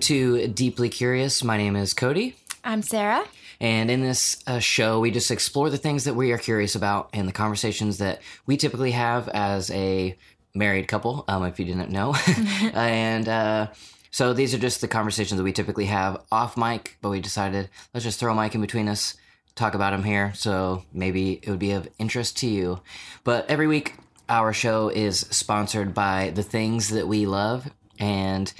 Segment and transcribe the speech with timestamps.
[0.00, 1.44] to Deeply Curious.
[1.44, 2.34] My name is Cody.
[2.64, 3.24] I'm Sarah.
[3.60, 7.10] And in this uh, show, we just explore the things that we are curious about
[7.12, 10.16] and the conversations that we typically have as a
[10.54, 12.14] married couple, um, if you didn't know.
[12.72, 13.66] and uh,
[14.10, 17.68] so these are just the conversations that we typically have off mic, but we decided
[17.92, 19.16] let's just throw a mic in between us,
[19.54, 20.32] talk about them here.
[20.34, 22.80] So maybe it would be of interest to you.
[23.24, 23.96] But every week,
[24.28, 27.70] our show is sponsored by the things that we love.
[27.98, 28.52] And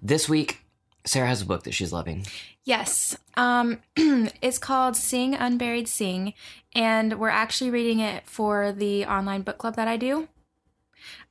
[0.00, 0.62] this week,
[1.06, 2.26] Sarah has a book that she's loving.
[2.64, 3.16] Yes.
[3.36, 6.34] Um, it's called Sing Unburied Sing,
[6.74, 10.28] and we're actually reading it for the online book club that I do.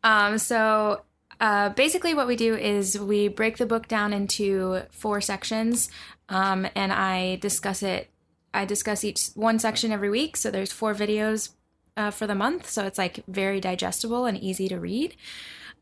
[0.04, 1.02] Um, so
[1.42, 5.90] uh, basically, what we do is we break the book down into four sections,
[6.30, 8.10] um, and I discuss it.
[8.54, 10.38] I discuss each one section every week.
[10.38, 11.50] So there's four videos
[11.98, 15.18] uh, for the month, so it's like very digestible and easy to read.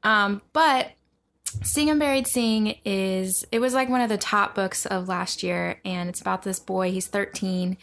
[0.02, 0.92] Um, but
[1.62, 5.80] Sing Unburied Sing is it was like one of the top books of last year,
[5.86, 6.92] and it's about this boy.
[6.92, 7.78] He's 13,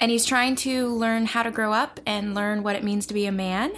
[0.00, 3.14] and he's trying to learn how to grow up and learn what it means to
[3.14, 3.72] be a man.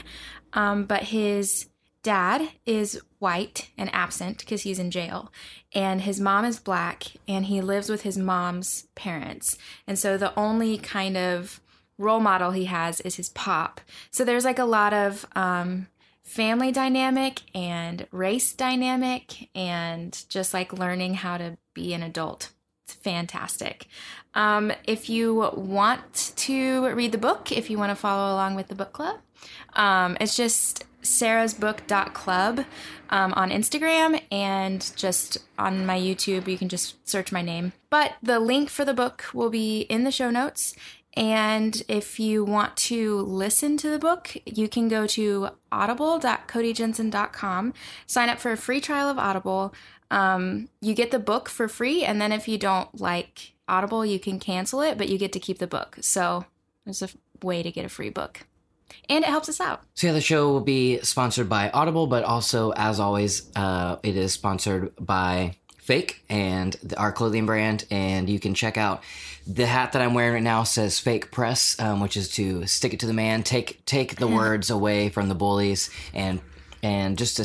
[0.53, 1.67] Um, but his
[2.03, 5.33] dad is white and absent because he's in jail,
[5.75, 9.57] and his mom is black, and he lives with his mom's parents.
[9.87, 11.61] And so the only kind of
[11.99, 13.81] role model he has is his pop.
[14.11, 15.87] So there's like a lot of um,
[16.31, 22.51] family dynamic and race dynamic and just like learning how to be an adult.
[22.85, 23.89] It's fantastic.
[24.35, 28.69] Um, if you want to read the book, if you want to follow along with
[28.69, 29.19] the book club,
[29.73, 32.65] um, it's just Sarah's sarahsbook.club
[33.11, 36.47] um, on Instagram and just on my YouTube.
[36.47, 37.73] You can just search my name.
[37.89, 40.77] But the link for the book will be in the show notes.
[41.15, 47.75] And if you want to listen to the book, you can go to audible.codyjensen.com,
[48.07, 49.75] sign up for a free trial of Audible.
[50.11, 54.21] Um, you get the book for free, and then if you don't like Audible, you
[54.21, 55.99] can cancel it, but you get to keep the book.
[56.01, 56.45] So
[56.85, 57.09] there's a
[57.43, 58.41] way to get a free book.
[59.09, 59.83] And it helps us out.
[59.95, 64.17] So, yeah, the show will be sponsored by Audible, but also, as always, uh, it
[64.17, 65.55] is sponsored by
[65.91, 67.85] Fake and the, our clothing brand.
[67.91, 69.03] And you can check out
[69.45, 72.95] the hat that I'm wearing right now says Fake Press, um, which is to stick
[72.95, 76.41] it to the man, take take the words away from the bullies, and
[76.81, 77.45] and just to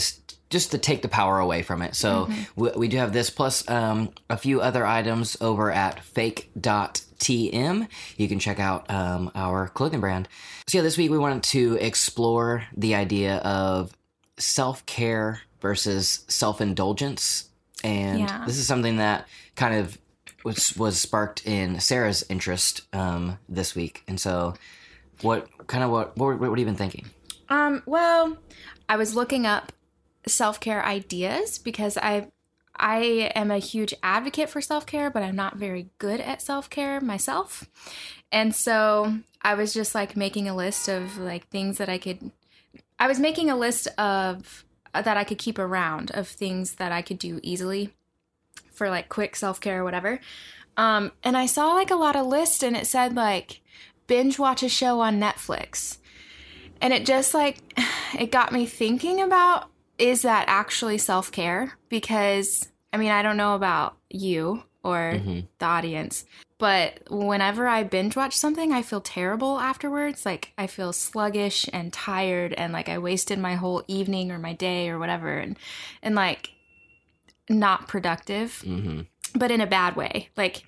[0.51, 1.95] just to take the power away from it.
[1.95, 2.41] So mm-hmm.
[2.55, 7.87] we, we, do have this plus um, a few other items over at fake.tm.
[8.15, 10.29] You can check out um, our clothing brand.
[10.67, 13.91] So yeah, this week we wanted to explore the idea of
[14.37, 17.49] self care versus self indulgence
[17.85, 18.43] and yeah.
[18.45, 19.97] this is something that kind of
[20.43, 24.03] was was sparked in Sarah's interest um, this week.
[24.07, 24.55] And so,
[25.21, 27.05] what kind of what what, what have you been thinking?
[27.47, 28.37] Um, well,
[28.89, 29.71] I was looking up
[30.27, 32.31] self care ideas because I
[32.75, 36.69] I am a huge advocate for self care, but I'm not very good at self
[36.69, 37.69] care myself.
[38.31, 42.31] And so I was just like making a list of like things that I could.
[42.97, 44.64] I was making a list of
[45.01, 47.93] that I could keep around of things that I could do easily
[48.71, 50.19] for like quick self care or whatever.
[50.77, 53.61] Um, and I saw like a lot of lists and it said like
[54.07, 55.97] binge watch a show on Netflix.
[56.81, 57.59] And it just like,
[58.19, 61.77] it got me thinking about is that actually self care?
[61.89, 65.39] Because I mean, I don't know about you or mm-hmm.
[65.57, 66.25] the audience,
[66.57, 70.25] but whenever I binge watch something, I feel terrible afterwards.
[70.25, 74.53] Like I feel sluggish and tired and like I wasted my whole evening or my
[74.53, 75.57] day or whatever and
[76.01, 76.51] and like
[77.49, 78.63] not productive.
[78.65, 79.01] Mm-hmm.
[79.37, 80.29] But in a bad way.
[80.37, 80.63] Like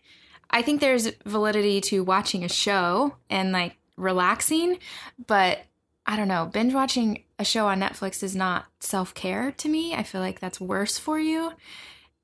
[0.49, 4.79] I think there's validity to watching a show and like relaxing,
[5.25, 5.59] but
[6.05, 9.93] I don't know, binge watching a show on Netflix is not self-care to me.
[9.93, 11.53] I feel like that's worse for you.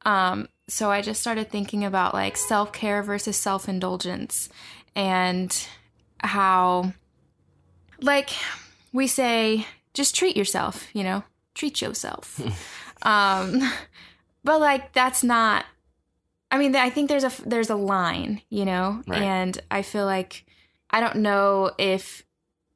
[0.06, 4.50] Um so I just started thinking about like self care versus self indulgence
[4.96, 5.68] and
[6.20, 6.94] how,
[8.02, 8.30] like,
[8.92, 11.24] we say, just treat yourself, you know,
[11.54, 12.40] treat yourself.
[13.04, 13.62] um,
[14.44, 15.66] but like, that's not.
[16.50, 19.22] I mean, I think there's a there's a line, you know, right.
[19.22, 20.46] and I feel like
[20.90, 22.24] I don't know if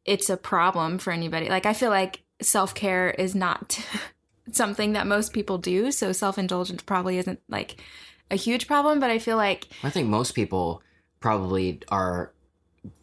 [0.03, 1.47] it's a problem for anybody.
[1.47, 3.79] Like, I feel like self care is not
[4.51, 5.91] something that most people do.
[5.91, 7.81] So self indulgence probably isn't like
[8.29, 10.81] a huge problem, but I feel like I think most people
[11.19, 12.33] probably are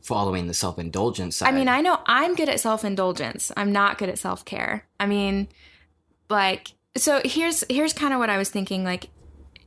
[0.03, 1.49] following the self indulgence side.
[1.49, 3.53] I mean, I know I'm good at self indulgence.
[3.57, 4.87] I'm not good at self care.
[4.99, 5.49] I mean,
[6.29, 9.11] like so here's here's kind of what I was thinking like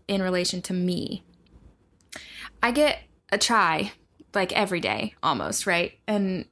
[0.07, 1.23] in relation to me.
[2.61, 2.99] I get
[3.31, 3.91] a chai
[4.33, 5.93] like every day almost, right?
[6.07, 6.45] And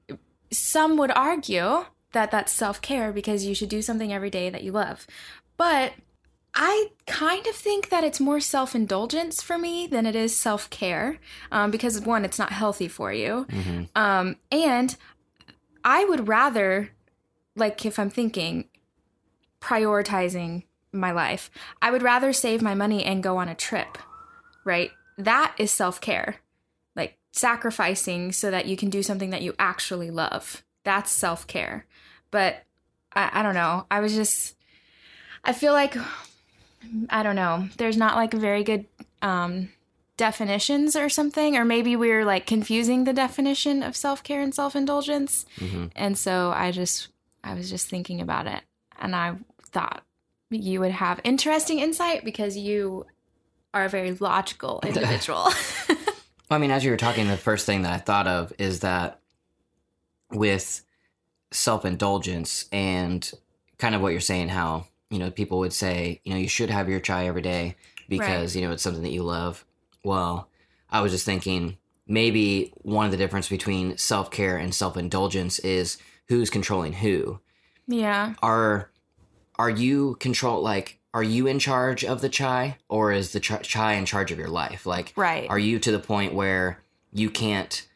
[0.52, 1.86] some would argue
[2.16, 5.06] that that's self care because you should do something every day that you love.
[5.58, 5.94] But
[6.56, 10.70] I kind of think that it's more self indulgence for me than it is self
[10.70, 11.20] care
[11.52, 13.46] um, because, one, it's not healthy for you.
[13.50, 14.96] hmm Um, and
[15.84, 16.92] I would rather,
[17.56, 18.70] like, if I'm thinking
[19.62, 21.52] prioritizing my life,
[21.82, 23.98] I would rather save my money and go on a trip,
[24.64, 24.92] right?
[25.18, 26.38] That is self care.
[26.96, 30.64] Like, sacrificing so that you can do something that you actually love.
[30.86, 31.86] That's self care.
[32.36, 32.64] But
[33.14, 33.86] I, I don't know.
[33.90, 34.56] I was just,
[35.44, 35.96] I feel like,
[37.10, 37.70] I don't know.
[37.78, 38.86] There's not like a very good,
[39.22, 39.70] um,
[40.18, 45.88] definitions or something or maybe we're like confusing the definition of self-care and self-indulgence hmm
[45.94, 47.10] and so i just
[47.44, 48.62] i was just thinking about it
[49.02, 49.36] and i
[49.74, 50.06] thought
[50.50, 53.06] you would have interesting insight because you
[53.74, 55.50] are a very logical individual
[56.50, 59.20] I mean, as you were talking, the first thing that I thought of is that
[60.32, 60.84] with
[61.56, 63.32] self indulgence and
[63.78, 66.70] kind of what you're saying, how, you know, people would say, you know, you should
[66.70, 67.76] have your chai every day
[68.08, 69.66] because, you know, it's something that you love.
[70.04, 70.50] Well,
[70.90, 75.60] I was just thinking maybe one of the difference between self care and self indulgence
[75.60, 75.98] is
[76.28, 77.40] who's controlling who.
[77.88, 78.92] yeah Are
[79.58, 83.62] are you control like are you in charge of the chai or is the ch-
[83.62, 84.86] chai in charge of your life?
[84.86, 87.88] Like right are you to the point where you can't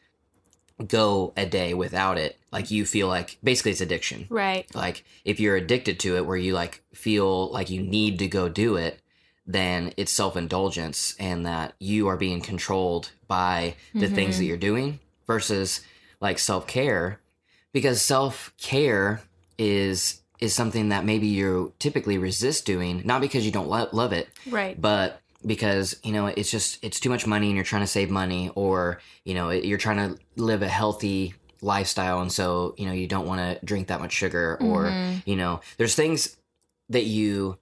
[0.86, 2.38] go a day without it?
[2.52, 4.26] Like you feel like basically it's addiction.
[4.28, 8.28] right Like if you're addicted to it where you like feel like you need to
[8.28, 9.00] go do it,
[9.46, 14.48] then it's self-indulgence and that you are being controlled by the things that mm-hmm.
[14.48, 15.80] you're doing versus
[16.20, 17.20] like self-care
[17.72, 19.22] because self-care
[19.58, 24.12] is is something that maybe you typically resist doing not because you don't lo- love
[24.12, 27.82] it right but because you know it's just it's too much money and you're trying
[27.82, 32.74] to save money or you know you're trying to live a healthy lifestyle and so
[32.78, 35.22] you know you don't want to drink that much sugar or Mhm.
[35.26, 36.36] you know there's things
[36.88, 37.58] that you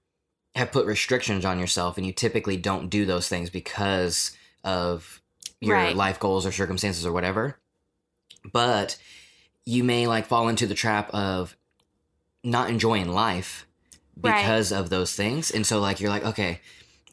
[0.54, 4.32] have put restrictions on yourself and you typically don't do those things because
[4.64, 5.20] of
[5.60, 5.96] your Right.
[5.96, 7.58] life goals or circumstances or whatever
[8.52, 8.96] but
[9.64, 11.56] you may like fall into the trap of
[12.42, 13.66] not enjoying life
[14.20, 14.34] Right.
[14.34, 16.60] because of those things and so like you're like okay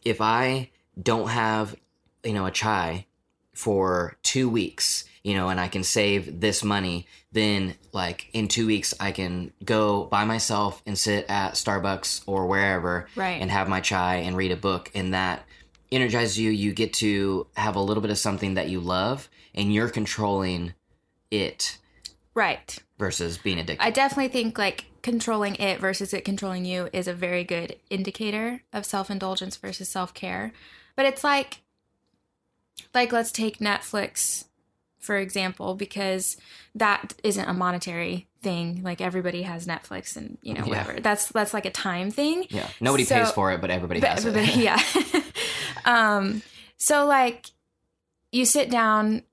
[0.05, 0.69] if i
[1.01, 1.75] don't have
[2.23, 3.05] you know a chai
[3.53, 8.67] for two weeks you know and i can save this money then like in two
[8.67, 13.41] weeks i can go by myself and sit at starbucks or wherever right.
[13.41, 15.45] and have my chai and read a book and that
[15.91, 16.51] energizes you.
[16.51, 20.73] You get to have a little bit of something that you love and you're controlling
[21.31, 21.77] it.
[22.33, 27.07] Right versus being addicted I definitely think like controlling it versus it controlling you is
[27.07, 30.51] a very good indicator of self-indulgence versus self-care.
[30.95, 31.61] But it's like
[32.93, 34.45] like let's take Netflix
[34.99, 36.37] for example because
[36.73, 38.81] that isn't a monetary thing.
[38.83, 40.69] Like everybody has Netflix and you know Yeah.
[40.69, 40.99] whatever.
[40.99, 42.45] That's that's like a time thing.
[42.49, 45.21] yeah nobody So- pays for it but everybody But has everybody, it yeah.
[45.85, 46.41] um,
[46.77, 47.47] so like
[48.31, 49.23] you sit down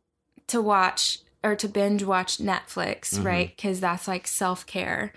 [0.48, 3.24] to watch or to binge watch Netflix, Mhm.
[3.24, 3.48] right?
[3.56, 5.12] Because that's like self care.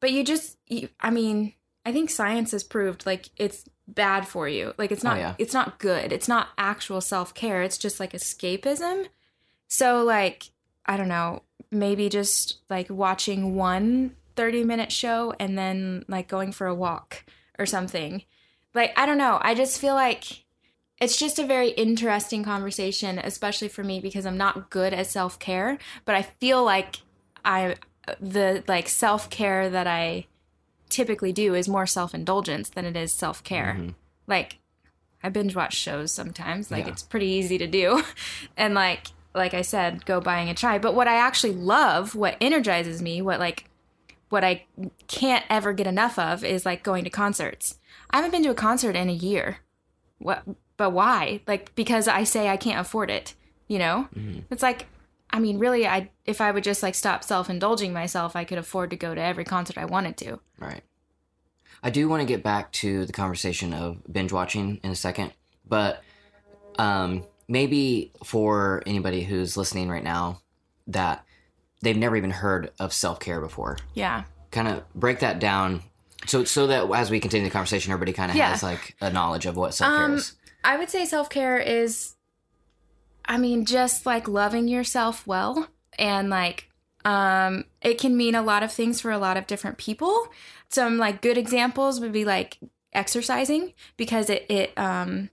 [0.00, 1.54] But you just, you, I mean,
[1.84, 4.74] I think science has proved like it's bad for you.
[4.78, 5.34] Like it's Oh, not, yeah.
[5.38, 6.12] it's not good.
[6.12, 7.62] It's not actual self care.
[7.62, 9.06] It's just like escapism.
[9.68, 10.50] So like,
[10.84, 16.52] I don't know, maybe just like watching one 30 minute show and then like going
[16.52, 17.24] for a walk
[17.58, 18.22] or something.
[18.74, 19.38] Like, I don't know.
[19.40, 20.44] I just feel like
[21.00, 25.38] it's just a very interesting conversation, especially for me because I'm not good at self
[25.38, 26.96] care, but I feel like
[27.44, 27.76] I,
[28.20, 30.26] the like self care that I
[30.88, 33.76] typically do is more self indulgence than it is self care.
[33.78, 33.94] Mhm.
[34.26, 34.58] Like,
[35.22, 36.70] I binge watch shows sometimes.
[36.70, 36.92] Like, Yeah.
[36.92, 38.02] it's pretty easy to do.
[38.56, 40.78] and like, like I said, go buying a chai.
[40.78, 43.68] But what I actually love, what energizes me, what like,
[44.28, 44.64] what I
[45.08, 47.78] can't ever get enough of is like going to concerts.
[48.10, 49.58] I haven't been to a concert in a year.
[50.18, 50.42] What?
[50.76, 51.40] But why?
[51.46, 53.34] Like because I say I can't afford it.
[53.68, 54.44] You know, Mhm.
[54.50, 54.86] it's like,
[55.30, 58.58] I mean, really, I if I would just like stop self indulging myself, I could
[58.58, 60.38] afford to go to every concert I wanted to.
[60.58, 60.82] Right.
[61.82, 65.32] I do want to get back to the conversation of binge watching in a second,
[65.68, 66.02] but
[66.78, 70.40] um, maybe for anybody who's listening right now
[70.86, 71.24] that
[71.82, 74.24] they've never even heard of self care before, Yeah.
[74.50, 75.82] kind of break that down
[76.26, 78.50] so so that as we continue the conversation, everybody kind of Yeah.
[78.50, 80.32] has like a knowledge of what self care Um, is.
[80.66, 82.16] I would say self care is,
[83.24, 85.68] I mean, just like loving yourself well.
[85.96, 86.68] And like,
[87.04, 90.26] um, it can mean a lot of things for a lot of different people.
[90.68, 92.58] Some like good examples would be like
[92.92, 95.30] exercising because it, it, um,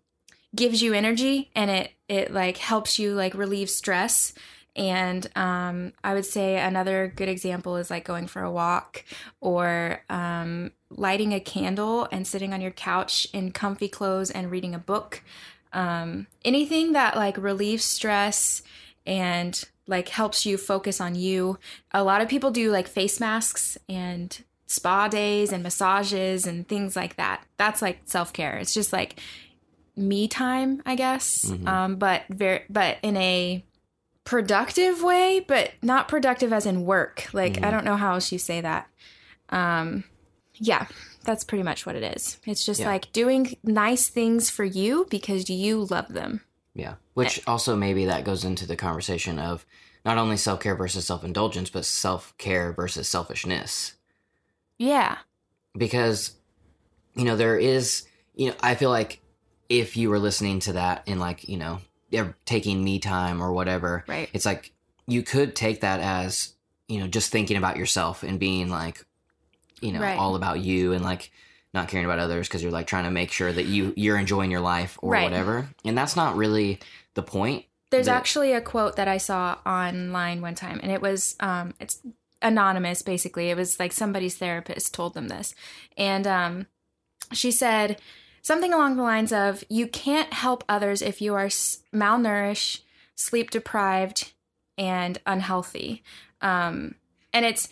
[0.55, 4.33] gives you energy and it, it like helps you like relieve stress
[4.75, 9.03] And um, I would say another good example is like going for a walk
[9.39, 14.73] or um, lighting a candle and sitting on your couch in comfy clothes and reading
[14.73, 15.21] a book.
[15.73, 18.63] Um, anything that like relieves stress
[19.05, 21.59] and like helps you focus on you.
[21.91, 26.95] A lot of people do like face masks and spa days and massages and things
[26.95, 27.43] like that.
[27.57, 28.57] That's like self care.
[28.57, 29.19] It's just like
[29.95, 31.45] me time, I guess.
[31.45, 31.67] Mhm.
[31.67, 33.63] Um, but very, but in a
[34.23, 37.27] productive way, but not productive as in work.
[37.33, 37.71] Like I Mhm.
[37.71, 38.89] don't know how else you say that.
[39.49, 40.03] Um,
[40.55, 40.87] yeah,
[41.25, 42.37] that's pretty much what it is.
[42.45, 42.87] It's just Yeah.
[42.87, 46.41] like doing nice things for you because you love them.
[46.73, 46.95] Yeah.
[47.13, 49.65] Which also maybe that goes into the conversation of
[50.05, 53.93] not only self care versus self indulgence, but self care versus selfishness.
[54.77, 55.17] Yeah.
[55.77, 56.31] Because,
[57.13, 58.03] you know, there is,
[58.35, 59.21] you know, I feel like
[59.69, 61.79] if you were listening to that and like, you know,
[62.45, 64.29] taking me time or whatever, Right.
[64.33, 64.71] it's like
[65.07, 66.53] you could take that as,
[66.87, 69.05] you know, just thinking about yourself and being like,
[69.81, 70.17] you know, Right.
[70.17, 71.31] all about you and like
[71.73, 74.51] not caring about others because you're like trying to make sure that you you're enjoying
[74.51, 75.23] your life or Right.
[75.23, 75.69] whatever.
[75.83, 76.79] And that's not really
[77.15, 77.65] the point.
[77.89, 81.73] There's The- actually a quote that I saw online one time, and it was um,
[81.79, 81.99] it's
[82.41, 83.01] anonymous.
[83.01, 85.53] Basically, it was like somebody's therapist told them this,
[85.97, 86.67] and um,
[87.31, 87.99] she said
[88.43, 92.81] something along the lines of, "You can't help others if you are malnourished,
[93.15, 94.33] sleep deprived,
[94.77, 96.03] and unhealthy."
[96.41, 96.95] Um,
[97.33, 97.69] and it's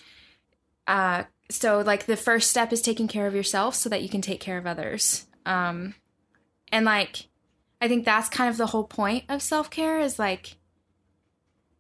[0.88, 4.22] uh, so like the first step is taking care of yourself so that you can
[4.22, 5.28] take care of others.
[5.46, 5.94] Um,
[6.72, 7.28] and like
[7.80, 10.58] I think that's kind of the whole point of self care is like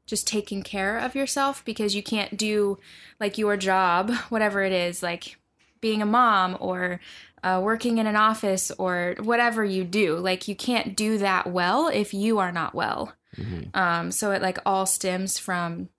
[0.05, 2.77] just taking care of yourself because you can't do
[3.19, 5.37] like your job, whatever it is, like
[5.81, 6.99] being a mom or
[7.43, 10.15] uh, working in an office or whatever you do.
[10.17, 13.13] Like you can't do that well if you are not well.
[13.35, 13.75] Mhm.
[13.75, 15.89] Um, so it like all stems from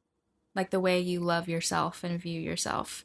[0.55, 3.05] like the way you love yourself and view yourself.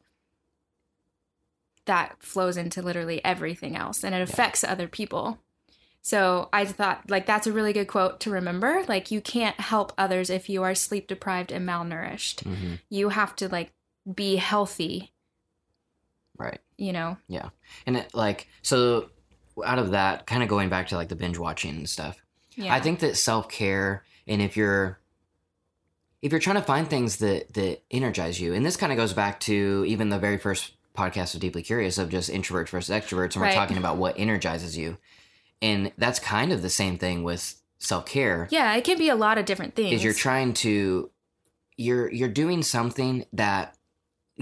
[1.85, 5.39] That flows into literally everything else and it affects other people.
[6.01, 8.83] So I thought like that's a really good quote to remember.
[8.87, 12.43] Like you can't help others if you are sleep deprived and malnourished.
[12.43, 12.79] Mhm.
[12.89, 13.71] You have to like
[14.13, 15.11] be healthy,
[16.37, 16.59] Right.
[16.77, 17.17] you know.
[17.27, 17.49] Yeah.
[17.85, 19.09] And it, like, so
[19.65, 22.21] out of that, kind of going back to like the binge watching and stuff,
[22.55, 22.73] Yeah.
[22.73, 24.99] I think that self care, and if you're,
[26.21, 29.13] if you're trying to find things that that energize you, and this kind of goes
[29.13, 33.33] back to even the very first podcast of Deeply Curious of just introverts versus extroverts,
[33.35, 34.97] and we're talking about what energizes you,
[35.61, 38.47] and that's kind of the same thing with self care.
[38.51, 39.93] Yeah, it can be a lot of different things.
[39.93, 41.11] Is you're trying to,
[41.77, 43.75] you're you're doing something that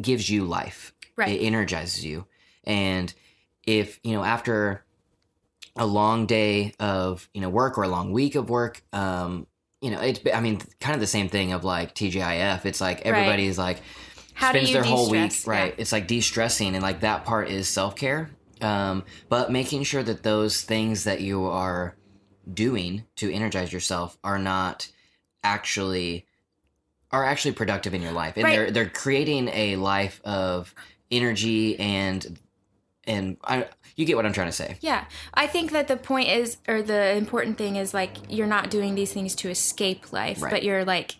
[0.01, 1.29] gives you life right.
[1.29, 2.25] it energizes you
[2.63, 3.13] and
[3.65, 4.83] if you know after
[5.75, 9.45] a long day of you know work or a long week of work um
[9.81, 13.01] you know it's i mean kind of the same thing of like tgif it's like
[13.01, 13.81] everybody's like
[14.33, 15.81] How spends their whole week right Yeah.
[15.81, 18.29] it's like de-stressing and like that part is self-care
[18.61, 21.95] um but making sure that those things that you are
[22.51, 24.89] doing to energize yourself are not
[25.43, 26.25] actually
[27.11, 28.55] are actually productive in your life and Right.
[28.55, 30.73] they're they're creating a life of
[31.15, 32.39] energy and
[33.05, 34.77] and I you get what I'm trying to say.
[34.81, 38.69] Yeah, I think that the point is, or the important thing is, like you're not
[38.69, 40.51] doing these things to escape life, Right.
[40.51, 41.15] but you're like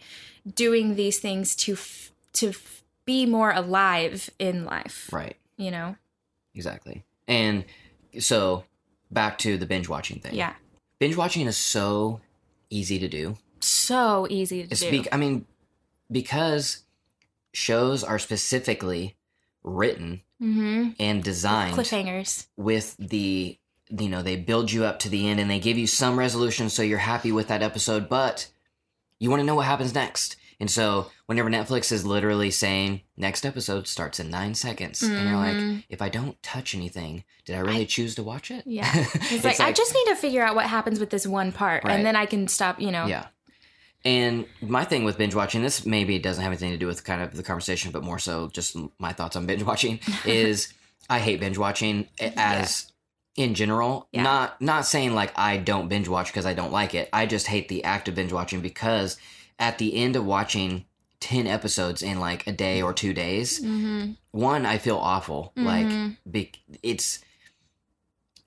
[0.55, 5.09] doing these things to f- to f- be more alive in life.
[5.13, 5.37] Right.
[5.57, 5.95] You know?
[6.53, 7.03] Exactly.
[7.27, 7.63] And
[8.19, 8.65] so
[9.11, 10.33] back to the binge watching thing.
[10.35, 10.53] Yeah.
[10.99, 12.19] Binge watching is so
[12.69, 13.37] easy to do.
[13.61, 15.09] So easy to Speak do.
[15.11, 15.45] I mean
[16.11, 16.83] because
[17.53, 19.15] shows are specifically
[19.65, 20.89] written Mm-hmm.
[20.99, 22.47] and designed Cliffhangers.
[22.57, 23.57] with the
[23.89, 26.69] you know they build you up to the end and they give you some resolution
[26.69, 28.47] so you're happy with that episode but
[29.17, 33.45] you want to know what happens next and so whenever netflix is literally saying next
[33.45, 35.83] episode starts in nine seconds and you're like Mhm.
[35.87, 38.91] if i don't touch anything did i really choose to watch it Yeah.
[39.31, 41.93] It's, like, I just need to figure out what happens with this one part, Right.
[41.93, 42.81] and then I can stop.
[42.81, 43.05] You know.
[43.05, 43.27] yeah
[44.05, 47.21] and my thing with binge watching this maybe doesn't have anything to do with kind
[47.21, 50.71] of the conversation but more so just my thoughts on binge watching is
[51.09, 52.91] i hate binge watching as
[53.35, 54.23] in general Yeah.
[54.23, 57.47] not not saying like i don't binge watch because i don't like it i just
[57.47, 59.17] hate the act of binge watching because
[59.59, 60.85] at the end of watching
[61.21, 64.11] 10 episodes in like a day or two days Mm-hmm.
[64.31, 65.65] one i feel awful Mhm.
[65.65, 66.51] like be,
[66.83, 67.19] it's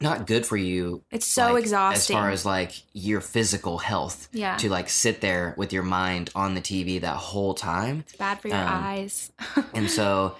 [0.00, 2.16] not good for you It's so like, exhausting.
[2.16, 6.30] as far as like your physical health yeah, to like sit there with your mind
[6.34, 8.00] on the TV that whole time.
[8.00, 9.32] it's bad for your um, eyes.
[9.74, 10.36] And so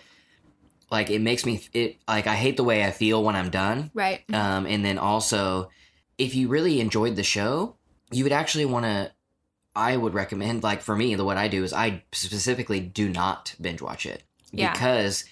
[0.90, 3.90] like it makes me it like I hate the way I feel when I'm done.
[3.94, 4.22] right.
[4.32, 5.70] Um and then also
[6.18, 7.76] if you really enjoyed the show,
[8.10, 9.12] you would actually want to
[9.76, 13.54] I would recommend, like for me, the what I do is I specifically do not
[13.60, 14.72] binge watch it Yeah.
[14.72, 15.24] because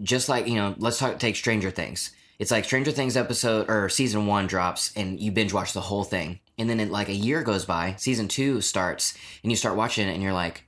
[0.00, 2.12] just like you know, let's talk take Stranger Things.
[2.38, 6.04] It's like Stranger Things episode or season one drops, and you binge watch the whole
[6.04, 9.76] thing, and then it, like a year goes by, season two starts, and you start
[9.76, 10.64] watching it, and you're like,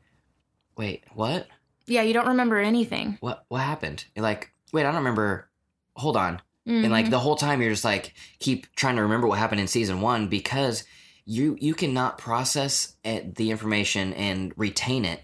[0.76, 1.47] wait, what?
[1.87, 3.18] Yeah, you don't remember anything.
[3.21, 3.44] What?
[3.49, 4.04] What happened?
[4.14, 5.49] You're like, wait, I don't remember.
[5.97, 7.11] Hold on, and like Mhm.
[7.11, 10.26] the whole time you're just like keep trying to remember what happened in season one
[10.28, 10.83] because
[11.25, 15.23] you you cannot process the information and retain it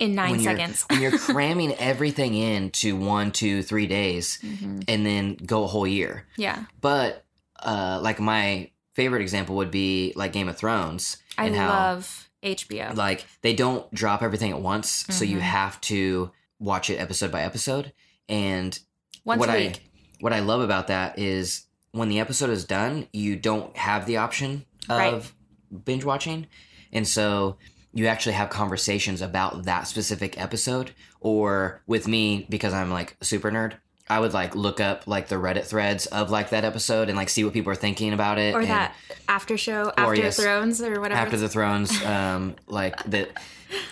[0.00, 0.84] in nine when you're- seconds.
[0.90, 4.84] when you're cramming everything into one two three days Mhm.
[4.88, 7.24] and then go a whole year Yeah, but
[7.62, 12.28] uh like my favorite example would be like game of thrones I and how love
[12.42, 12.96] HBO.
[12.96, 15.42] like they don't drop everything at once so you Mhm.
[15.42, 17.92] have to watch it episode by episode
[18.28, 18.78] and
[19.24, 19.74] Once what I
[20.20, 24.16] what I love about that is when the episode is done, you don't have the
[24.18, 25.84] option of Right.
[25.84, 26.46] binge watching,
[26.92, 27.56] and so
[27.92, 30.92] you actually have conversations about that specific episode.
[31.20, 33.74] Or with me, because I'm like a super nerd,
[34.08, 37.28] I would like look up like the Reddit threads of like that episode and like
[37.28, 38.54] see what people are thinking about it.
[38.54, 38.94] or and that
[39.28, 41.20] after show, After yes, Thrones, or whatever.
[41.20, 43.28] after the Thrones, um, like the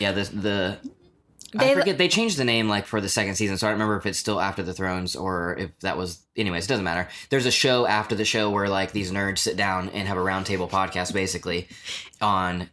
[0.01, 0.79] yeah the the.
[1.55, 3.77] They- I forget they changed the name like for the second season, so I don't
[3.79, 6.19] remember if it's still After the Thrones or if that was.
[6.37, 7.09] Anyways, it doesn't matter.
[7.31, 10.21] There's a show after the show where like these nerds sit down and have a
[10.21, 11.69] roundtable podcast, basically,
[12.21, 12.69] on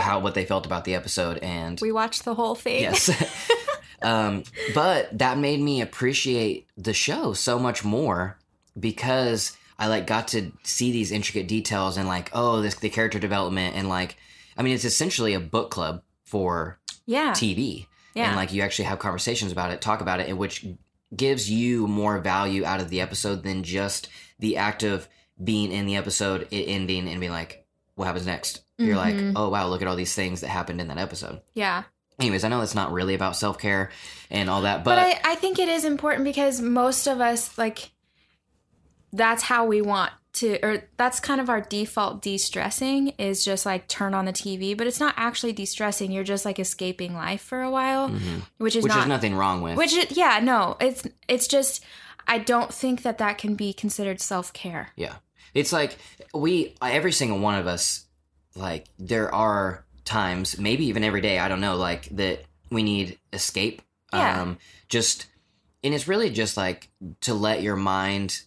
[0.00, 2.82] how what they felt about the episode and we watched the whole thing.
[2.82, 3.10] yes.
[4.02, 4.42] um,
[4.74, 8.38] but that made me appreciate the show so much more
[8.78, 13.18] because I like got to see these intricate details and like oh this the character
[13.18, 14.16] development and like
[14.56, 18.28] I mean it's essentially a book club for yeah, TV yeah.
[18.28, 20.66] and like you actually have conversations about it, talk about it, and which
[21.14, 25.08] gives you more value out of the episode than just the act of
[25.42, 28.62] being in the episode, it ending, and being like, what happens next?
[28.86, 29.32] You're like, Mhm.
[29.36, 31.40] oh wow, look at all these things that happened in that episode.
[31.54, 31.84] yeah.
[32.20, 33.90] Anyways, I know it's not really about self care
[34.30, 37.56] and all that, But, but, I, I think it is important because most of us
[37.58, 37.90] like
[39.12, 43.86] that's how we want to or that's kind of our default de-stressing is just like
[43.88, 46.10] turn on the TV, but it's not actually de-stressing.
[46.10, 48.42] You're just like escaping life for a while, Mhm.
[48.58, 49.76] which is which not is nothing wrong with.
[49.76, 50.76] which is, yeah, no.
[50.80, 51.82] It's it's just
[52.26, 54.90] I don't think that that can be considered self-care.
[54.96, 55.14] Yeah.
[55.54, 55.98] It's like
[56.32, 58.04] we every single one of us
[58.54, 63.18] like there are times, maybe even every day, I don't know, like that we need
[63.32, 63.82] escape.
[64.12, 64.42] Yeah.
[64.42, 65.26] Um just
[65.84, 66.88] and it's really just like
[67.22, 68.40] to let your mind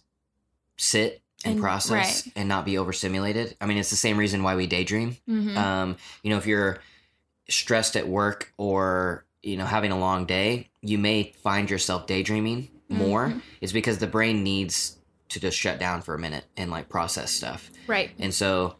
[0.76, 2.32] sit and, And- process right.
[2.36, 3.56] and not be overstimulated.
[3.60, 5.16] I mean, it's the same reason why we daydream.
[5.28, 5.56] Mhm.
[5.56, 6.78] Um, you know, if you're
[7.48, 12.68] stressed at work or you know having a long day, you may find yourself daydreaming
[12.88, 13.28] more.
[13.28, 13.42] Mhm.
[13.60, 14.96] Is because the brain needs
[15.28, 17.70] to just shut down for a minute and like process stuff.
[17.88, 18.10] right.
[18.18, 18.76] And so,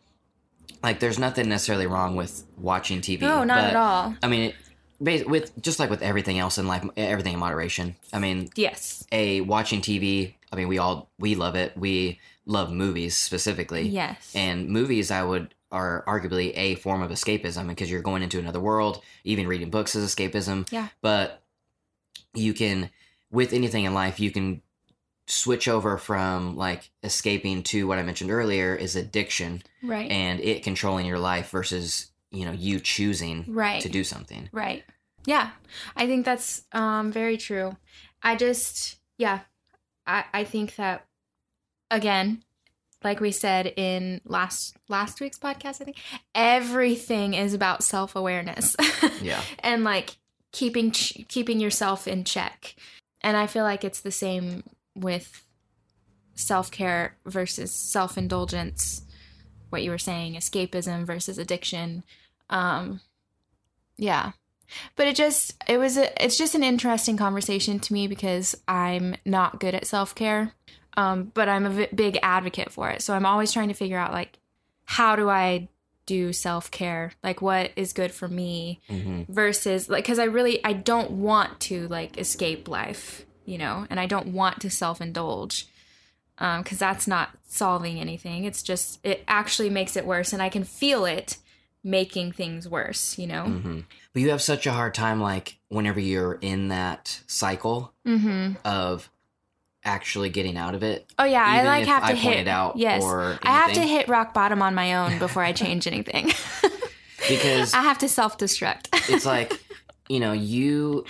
[0.86, 3.20] like, there's nothing necessarily wrong with watching TV.
[3.20, 4.16] No, not but, at all.
[4.22, 4.52] I mean,
[5.04, 7.96] it, with just like with everything else in life, everything in moderation.
[8.12, 9.04] I mean, Yes.
[9.12, 10.34] a watching TV.
[10.52, 11.76] I mean, we all we love it.
[11.76, 13.88] We love movies specifically.
[13.88, 14.32] Yes.
[14.34, 18.60] And movies, I would are arguably a form of escapism because you're going into another
[18.60, 19.02] world.
[19.24, 20.70] Even reading books is escapism.
[20.70, 20.88] Yeah.
[21.02, 21.42] But
[22.32, 22.90] you can,
[23.32, 24.62] with anything in life, you can
[25.26, 30.10] switch over from like escaping to what I mentioned earlier is addiction right.
[30.10, 33.80] and it controlling your life versus you know you choosing right.
[33.82, 34.48] to do something.
[34.52, 34.84] Right.
[35.24, 35.50] Yeah.
[35.96, 37.76] I think that's um very true.
[38.22, 39.40] I just yeah.
[40.06, 41.06] I I think that
[41.90, 42.44] again,
[43.02, 45.96] like we said in last last week's podcast, I think
[46.34, 48.76] everything is about self-awareness.
[49.22, 49.40] Yeah.
[49.60, 50.18] and like
[50.52, 52.76] keeping ch- keeping yourself in check.
[53.22, 54.62] And I feel like it's the same
[54.96, 55.42] with
[56.34, 59.02] self-care versus self-indulgence.
[59.70, 62.04] What you were saying, escapism versus addiction.
[62.50, 63.00] Um
[63.96, 64.32] yeah.
[64.96, 69.16] But it just it was a, it's just an interesting conversation to me because I'm
[69.24, 70.52] not good at self-care.
[70.96, 73.02] Um but I'm a v- big advocate for it.
[73.02, 74.38] So I'm always trying to figure out like
[74.84, 75.68] how do I
[76.06, 77.12] do self-care?
[77.24, 78.80] Like what is good for me?
[78.88, 83.86] hmm versus like because i really i don't want to like escape life you know
[83.88, 85.66] and i don't want to self-indulge
[86.38, 88.44] um because that's not solving anything.
[88.44, 91.38] It's just it actually makes it worse and i can feel it
[91.82, 93.44] making things worse you know?
[93.44, 93.80] Hmm
[94.12, 98.54] But you have such a hard time, like whenever you're in that cycle mm-hmm.
[98.64, 99.08] of
[99.84, 101.06] actually getting out of it.
[101.18, 103.04] oh yeah i like have to I hit it out yes.
[103.04, 106.32] i have to hit rock bottom on my own before i change anything.
[107.28, 108.88] Because i have to self-destruct.
[109.12, 109.52] it's like
[110.08, 111.04] you know you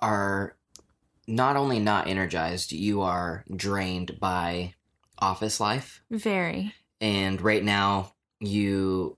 [0.00, 0.54] are
[1.26, 4.74] not only not energized you are drained by
[5.18, 9.16] office life very and right now you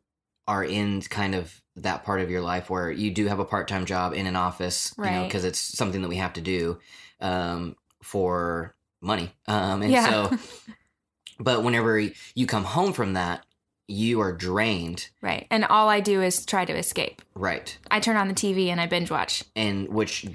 [0.48, 3.84] are in kind of that part of your life where you do have a part-time
[3.86, 5.28] job in an office you know Right.
[5.28, 6.78] because it's something that we have to do
[7.20, 10.06] um, for money um, and Yeah.
[10.30, 10.38] so
[11.40, 11.98] but whenever
[12.34, 13.44] you come home from that
[13.88, 15.46] you are drained Right.
[15.50, 17.22] And all I do is try to escape.
[17.34, 19.44] right I turn on the TV and I binge watch.
[19.54, 20.26] and which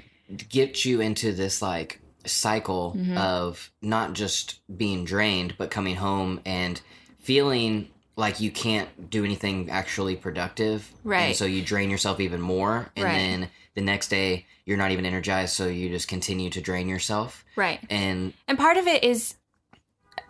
[0.48, 3.16] gets you into this like cycle Mhm.
[3.18, 6.80] of not just being drained but coming home and
[7.20, 11.22] feeling like you can't do anything actually productive Right.
[11.28, 13.14] and so you drain yourself even more and Right.
[13.14, 17.44] then the next day you're not even energized so you just continue to drain yourself
[17.56, 17.80] Right.
[17.90, 19.34] and And part of it is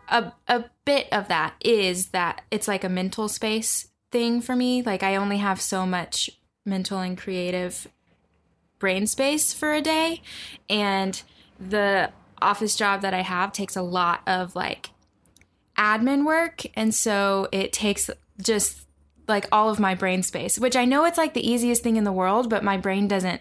[0.08, 4.82] a a bit of that is that it's like a mental space thing for me.
[4.82, 6.28] Like I only have so much
[6.66, 7.88] mental and creative
[8.82, 10.20] brain space for a day
[10.68, 11.22] and
[11.60, 12.10] the
[12.42, 14.90] office job that I have takes a lot of like
[15.78, 18.84] admin work and so it takes just
[19.28, 22.02] like all of my brain space, which I know it's like the easiest thing in
[22.02, 23.40] the world, but my brain doesn't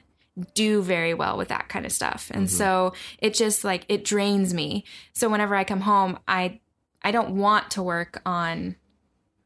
[0.54, 2.30] do very well with that kind of stuff.
[2.32, 2.52] And Mhm.
[2.52, 4.86] so it just like it drains me.
[5.14, 6.60] So whenever I come home, I
[7.04, 8.76] I don't want to work on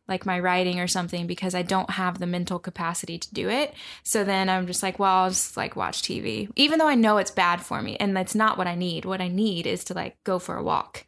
[0.07, 3.73] like my writing or something because I don't have the mental capacity to do it.
[4.03, 7.17] So then I'm just like, well, I'll just like watch TV, even though I know
[7.17, 9.05] it's bad for me and that's not what I need.
[9.05, 11.05] What I need is to like go for a walk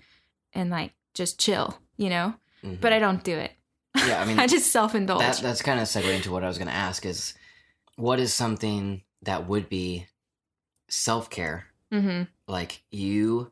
[0.54, 2.34] and like just chill, you know?
[2.64, 2.82] mhm.
[2.82, 3.52] But I don't do it.
[3.96, 5.22] yeah i mean I just self indulge.
[5.22, 7.34] that, that's kind of segue into what i was going to ask is
[7.96, 10.06] what is something that would be
[10.90, 13.52] self-care hmm like you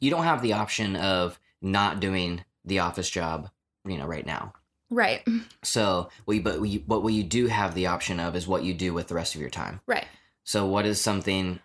[0.00, 3.48] you don't have the option of not doing the office job
[3.86, 4.52] you know right now
[4.90, 5.24] Right.
[5.62, 8.92] so we but we what you do have the option of is what you do
[8.94, 10.06] with the rest of your time Right.
[10.44, 11.58] so what is something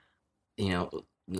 [0.58, 0.89] you know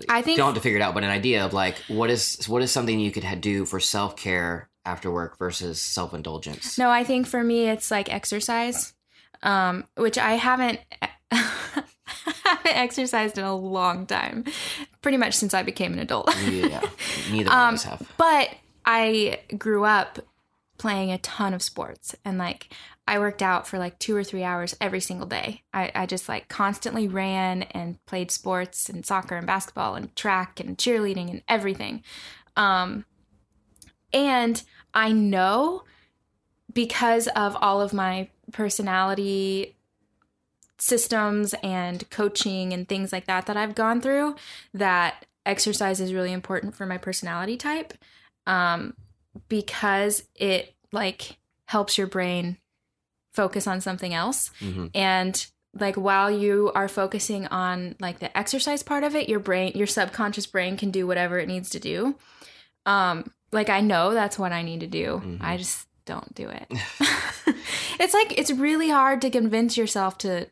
[0.08, 2.48] I think don't have to figure it out but an idea of like what is
[2.48, 7.04] what is something you could ha- do for self-care after work versus self-indulgence No, I
[7.04, 8.94] think for me it's like exercise,
[9.44, 10.80] um, which I haven't
[11.32, 14.46] haven't exercised in a long time,
[15.02, 16.34] pretty much since I became an adult.
[16.44, 16.82] yeah
[17.32, 18.50] neither Um, of us have but
[18.86, 20.20] I grew up
[20.80, 22.74] playing a ton of sports and like
[23.06, 25.64] I worked out for like two or three hours every single day.
[25.74, 30.60] I, I just like constantly ran and played sports and soccer and basketball and track
[30.60, 32.04] and cheerleading and everything.
[32.56, 33.06] Um,
[34.14, 34.62] and
[34.94, 35.84] I know
[36.74, 39.76] because of all of my personality
[40.78, 44.36] systems and coaching and things like that that I've gone through
[44.74, 47.94] that exercise is really important for my personality type
[48.46, 48.94] um,
[49.48, 52.58] because it like helps your brain
[53.34, 54.52] focus on something else.
[54.60, 59.40] Hmm and like while you are focusing on like the exercise part of it your
[59.40, 62.16] brain your subconscious brain can do whatever it needs to do.
[62.88, 65.22] Um like i know that's what i need to do.
[65.24, 65.38] Mhm.
[65.42, 66.68] i just don't do it.
[68.00, 70.48] It's like it's really hard to convince yourself to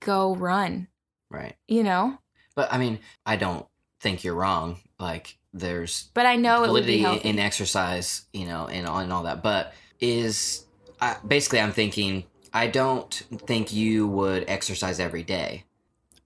[0.00, 0.86] go run.
[1.30, 1.56] Right.
[1.68, 2.18] You know?
[2.54, 3.66] But i mean i don't
[4.00, 4.78] think you're wrong.
[4.98, 8.98] Like there's but i know it would be healthy in exercise, you know, and all,
[8.98, 9.42] and all that.
[9.42, 10.64] But is
[11.00, 13.12] I, basically, I'm thinking I don't
[13.46, 15.64] think you would exercise every day.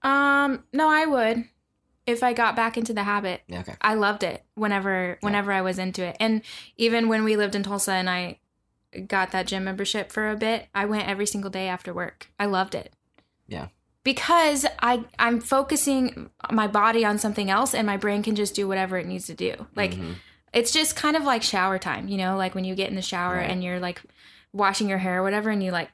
[0.03, 1.45] um no i would
[2.07, 3.75] if i got back into the habit Yeah, Okay.
[3.81, 6.17] I loved it whenever whenever I was into it.
[6.19, 6.41] And
[6.77, 8.39] even when we lived in Tulsa and I
[9.07, 12.27] got that gym membership for a bit, I went every single day after work.
[12.39, 12.91] I loved it.
[13.47, 13.67] Yeah.
[14.03, 18.67] Because I I'm focusing my body on something else and my brain can just do
[18.67, 19.67] whatever it needs to do.
[19.75, 20.15] Like Mhm.
[20.53, 23.01] it's just kind of like shower time, you know, like when you get in the
[23.01, 23.49] shower Right.
[23.49, 24.01] and you're like
[24.53, 25.91] washing your hair or whatever and you like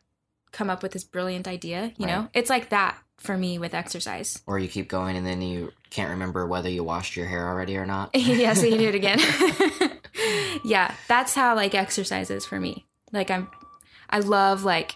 [0.52, 2.30] come up with this brilliant idea, you know?
[2.34, 4.42] It's like that for me with exercise.
[4.48, 7.76] or you keep going and then you can't remember whether you washed your hair already
[7.76, 8.12] or not.
[8.16, 9.20] yeah, so you do it again.
[10.64, 12.86] yeah, that's how like exercise is for me.
[13.12, 13.50] Like I'm
[14.10, 14.96] I love like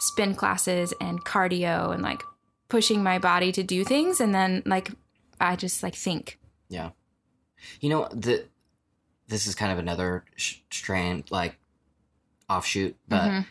[0.00, 2.22] spin classes and cardio and like
[2.68, 4.90] pushing my body to do things and then like
[5.40, 6.38] I just like think.
[6.68, 6.90] Yeah.
[7.80, 8.44] You know the
[9.28, 11.56] this is kind of another sh- strand like
[12.48, 13.46] offshoot, but Mhm.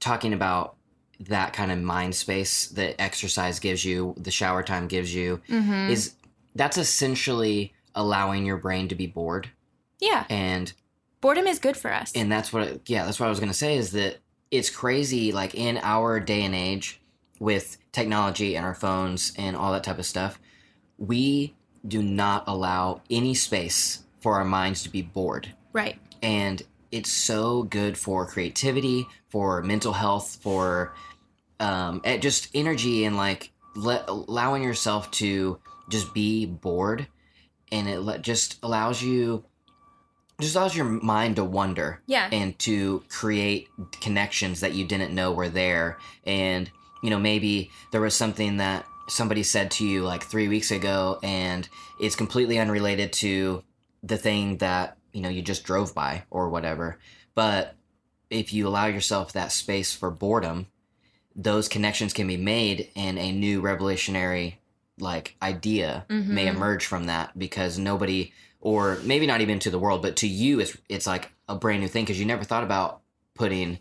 [0.00, 0.76] talking about
[1.20, 5.90] that kind of mind space that exercise gives you, the shower time gives you, Mhm.
[5.90, 6.14] is
[6.54, 9.50] that's essentially allowing your brain to be bored
[10.00, 10.72] yeah, and
[11.20, 12.12] boredom is good for us.
[12.14, 14.18] and that's what yeah that's what i was going to say is that
[14.52, 17.00] it's crazy like in our day and age
[17.40, 20.32] with technology and our phones and all that type of stuff
[21.12, 21.54] we
[21.86, 25.96] do not allow any space for our minds to be bored right.
[26.22, 30.94] and it's so good for creativity for mental health for
[31.60, 35.58] um eh, just energy and like let, allowing yourself to
[35.90, 37.06] just be bored
[37.72, 39.44] and it let, just allows you
[40.40, 42.28] just allows your mind to wonder Yeah.
[42.30, 43.68] and to create
[44.00, 46.70] connections that you didn't know were there and
[47.02, 51.18] you know maybe there was something that somebody said to you like three weeks ago
[51.22, 51.68] and
[52.00, 53.62] it's completely unrelated to
[54.02, 56.98] the thing that you know you just drove by or whatever
[57.34, 57.74] but
[58.30, 60.66] if you allow yourself that space for boredom
[61.34, 64.58] those connections can be made and a new revolutionary
[64.98, 66.56] like idea may Mhm.
[66.56, 70.58] emerge from that because nobody or maybe not even to the world but to you
[70.60, 73.00] it's it's like a brand new thing because you never thought about
[73.34, 73.78] putting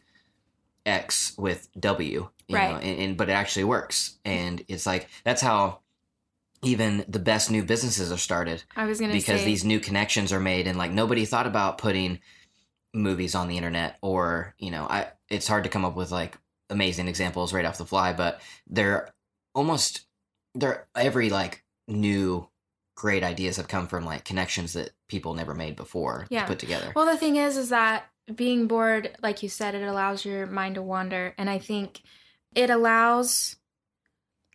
[0.88, 2.72] x with w you Right.
[2.72, 5.80] know, and, and but it actually works and it's like that's how
[6.64, 10.32] even the best new businesses are started I was gonna because say these new connections
[10.34, 12.20] are made and like nobody thought about putting
[12.94, 16.38] movies on the internet or you know i it's hard to come up with like
[16.70, 19.10] amazing examples right off the fly but they're
[19.54, 20.08] almost
[20.56, 22.48] they're every like new
[22.96, 26.42] great ideas have come from like connections that people never made before Yeah.
[26.42, 29.84] to put together Well, the thing is, is that being bored, like you said, it
[29.84, 31.34] allows your mind to wander.
[31.38, 32.02] And I think
[32.54, 33.56] it allows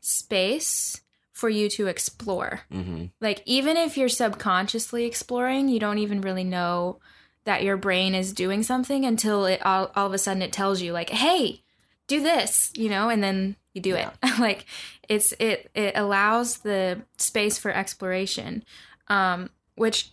[0.01, 1.01] space
[1.33, 2.61] for you to explore.
[2.71, 7.01] hmm Like, even if you're subconsciously exploring, you don't even really know
[7.45, 10.81] that your brain is doing something until it all, all of a sudden it tells
[10.81, 11.63] you, like, hey,
[12.07, 14.09] do this, you know, and then you do it.
[14.39, 14.67] like,
[15.09, 18.63] it's, it, it allows the space for exploration,
[19.09, 20.13] um, which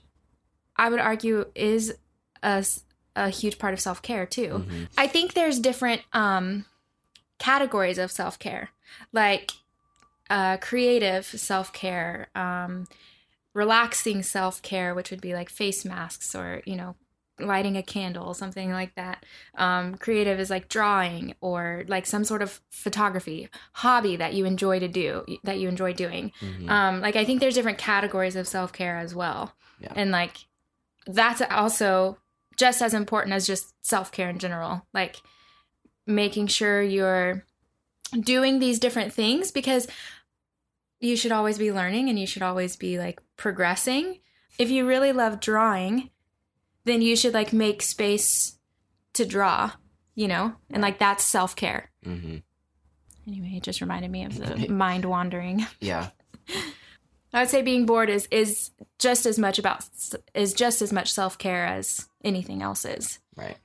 [0.76, 1.94] I would argue is
[2.42, 2.66] a,
[3.16, 4.60] a huge part of self care too.
[4.60, 6.66] hmm I think there's different um,
[7.38, 8.70] categories of self care,
[9.12, 9.52] like
[10.30, 12.88] uh, creative self care, um,
[13.54, 16.96] relaxing self care, which would be like face masks or, you know,
[17.40, 19.26] lighting a candle, something like that.
[19.56, 24.80] Um, creative is like drawing or like some sort of photography, hobby that you enjoy
[24.80, 26.32] to do, that you enjoy doing.
[26.40, 29.94] hmm Um, like I think there's different categories of self care as well, Yeah.
[29.96, 30.38] and like
[31.08, 32.18] that's also
[32.60, 34.86] just as important as just self care in general.
[34.94, 35.22] Like
[36.06, 37.46] making sure you're
[38.20, 39.88] doing these different things because
[41.00, 44.20] you should always be learning and you should always be like progressing.
[44.58, 46.10] If you really love drawing,
[46.84, 48.58] then you should like make space
[49.14, 49.72] to draw,
[50.16, 51.92] you know, and like that's self care.
[52.04, 52.38] hmm
[53.28, 55.66] Anyway, it just reminded me of the mind wandering.
[55.80, 56.10] yeah
[57.34, 59.86] I would say being bored is is just as much about
[60.34, 63.20] is just as much self care as anything else is.
[63.36, 63.58] Right.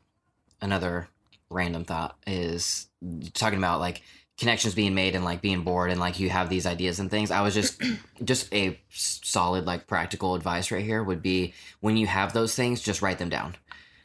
[0.60, 1.08] Another
[1.50, 2.88] random thought is
[3.34, 4.02] talking about like
[4.36, 7.30] connections being made and like being bored and like you have these ideas and things.
[7.30, 7.80] I was just
[8.24, 12.82] just a solid like practical advice right here would be when you have those things,
[12.82, 13.56] just write them down.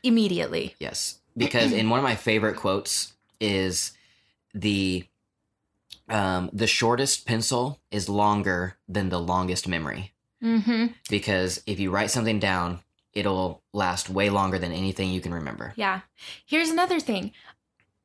[0.04, 0.76] Immediately.
[0.80, 3.92] Yes, because in one of my favorite quotes is
[4.54, 5.06] the
[6.10, 10.94] um the shortest pencil is longer than the longest memory Mm-hmm.
[11.10, 12.80] because if you write something down,
[13.12, 15.74] it'll last way longer than anything you can remember.
[15.76, 16.00] Yeah.
[16.46, 17.34] Here's another thing,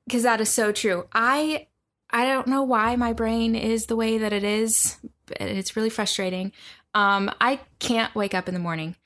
[0.05, 1.07] because that is so true.
[1.13, 1.69] I
[2.11, 4.97] I don't know why my brain is the way that it is.
[5.39, 6.51] It's really frustrating.
[6.93, 8.97] Um, I can't wake up in the morning.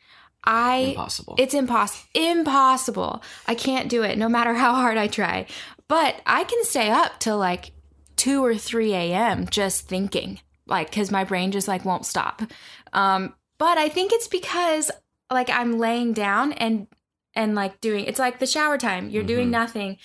[0.45, 1.35] I Impossible.
[1.39, 2.09] It's impossible.
[2.15, 3.23] Impossible.
[3.47, 5.47] I can't do it no matter how hard I try.
[5.87, 7.73] But I can stay up till like
[8.19, 9.47] 2 or 3 a.m.
[9.49, 12.43] just thinking, like, because my brain just like won't stop.
[12.93, 14.91] Um, but I think it's because
[15.31, 16.87] like I'm laying down and
[17.35, 19.09] and like doing it's like the shower time.
[19.11, 19.53] You're doing Mhm.
[19.53, 19.97] nothing.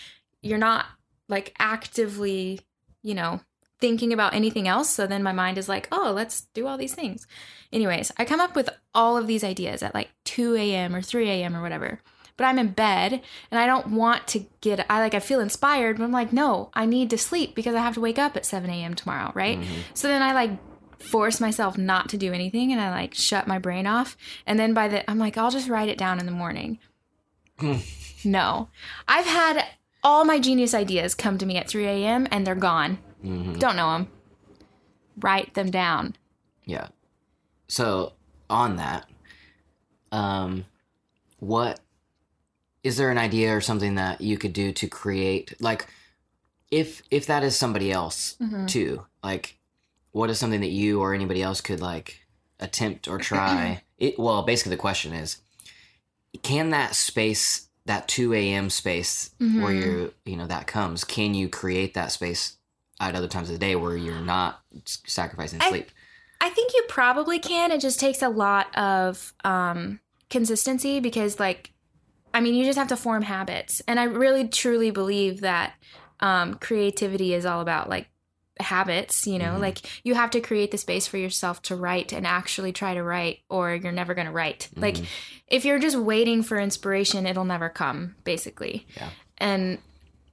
[0.41, 0.85] You're not
[1.29, 2.59] like actively,
[3.01, 3.41] you know,
[3.79, 4.89] thinking about anything else.
[4.89, 7.27] So then my mind is like, oh, let's do all these things.
[7.71, 10.95] Anyways, I come up with all of these ideas at like 2 a.m.
[10.95, 11.55] or 3 a.m.
[11.55, 11.99] or whatever.
[12.37, 15.97] But I'm in bed and I don't want to get, I like, I feel inspired,
[15.97, 18.45] but I'm like, no, I need to sleep because I have to wake up at
[18.45, 18.95] 7 a.m.
[18.95, 19.59] tomorrow, right?
[19.59, 19.65] Mhm.
[19.93, 20.51] So then I like
[20.99, 24.17] force myself not to do anything and I like shut my brain off.
[24.47, 26.79] And then by the, I'm like, I'll just write it down in the morning.
[28.25, 28.69] no.
[29.07, 29.65] I've had
[30.03, 32.27] all my genius ideas come to me at 3 a.m.
[32.31, 32.97] and they're gone.
[33.23, 33.59] Mhm.
[33.59, 34.07] Don't know them.
[35.19, 36.15] Write them down.
[36.65, 36.87] Yeah.
[37.67, 38.13] So
[38.49, 39.07] on that,
[40.11, 40.65] um,
[41.39, 41.79] what
[42.83, 45.87] is there an idea or something that you could do to create like
[46.71, 48.67] if if that is somebody else Mhm.
[48.67, 49.57] too like
[50.11, 52.19] what is something that you or anybody else could like
[52.59, 55.37] attempt or try it well basically the question is
[56.41, 59.83] can that space that 2 a.m space where Mhm.
[59.85, 62.57] you you know that comes can you create that space
[62.99, 65.89] at other times of the day where you're not sacrificing I- sleep
[66.41, 67.71] I think you probably can.
[67.71, 71.71] It just takes a lot of um, consistency because, like,
[72.33, 73.81] I mean, you just have to form habits.
[73.87, 75.73] And I really truly believe that
[76.19, 78.07] um, creativity is all about like
[78.59, 79.59] habits you know Mhm.
[79.59, 83.01] like you have to create the space for yourself to write and actually try to
[83.01, 85.05] write or you're never going to write like Mhm.
[85.47, 89.09] if you're just waiting for inspiration it'll never come basically Yeah.
[89.39, 89.79] and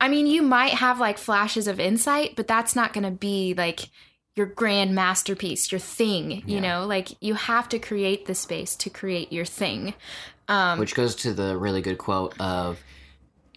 [0.02, 3.54] i mean you might have like flashes of insight but that's not going to be
[3.56, 3.88] like
[4.36, 6.60] your grand masterpiece your thing you Yeah.
[6.60, 9.94] know like you have to create the space to create your thing
[10.50, 12.82] um Which goes to the really good quote of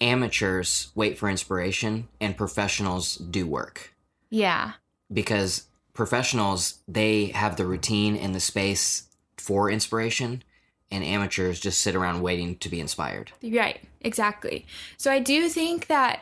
[0.01, 3.93] amateurs wait for inspiration and professionals do work.
[4.29, 4.73] yeah
[5.11, 9.03] Because professionals, they have the routine and the space
[9.37, 10.43] for inspiration,
[10.89, 13.31] and amateurs just sit around waiting to be inspired.
[13.43, 14.65] Right, exactly.
[14.97, 16.21] So I do think that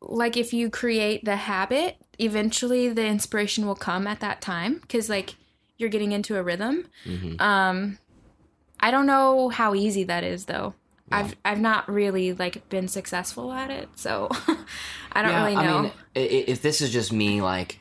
[0.00, 5.08] like if you create the habit, eventually the inspiration will come at that time cuz
[5.08, 5.36] like
[5.78, 6.86] you're getting into a rhythm.
[7.04, 7.98] hmm Um
[8.82, 10.74] I don't know how easy that is though.
[11.10, 11.18] Yeah.
[11.18, 13.88] I've I've not really like been successful at it.
[13.94, 14.28] So
[15.12, 15.78] I don't really know.
[15.78, 17.80] I mean, if this is just me like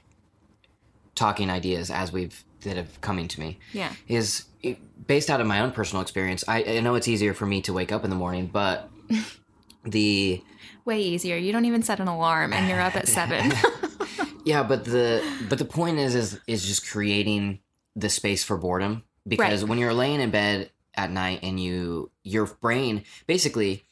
[1.15, 3.91] talking ideas as we've that have coming to me, yeah.
[4.07, 6.43] is it- based out of my own personal experience.
[6.47, 8.89] I, I know it's easier for me to wake up in the morning, but
[9.83, 10.41] the
[10.85, 11.37] Way easier.
[11.37, 13.51] You don't even set an alarm and you're up at 7.
[14.45, 17.59] yeah, but the but the point is is is just creating
[17.95, 22.45] the space for boredom because when you're laying in bed at night and you your
[22.45, 23.83] brain basically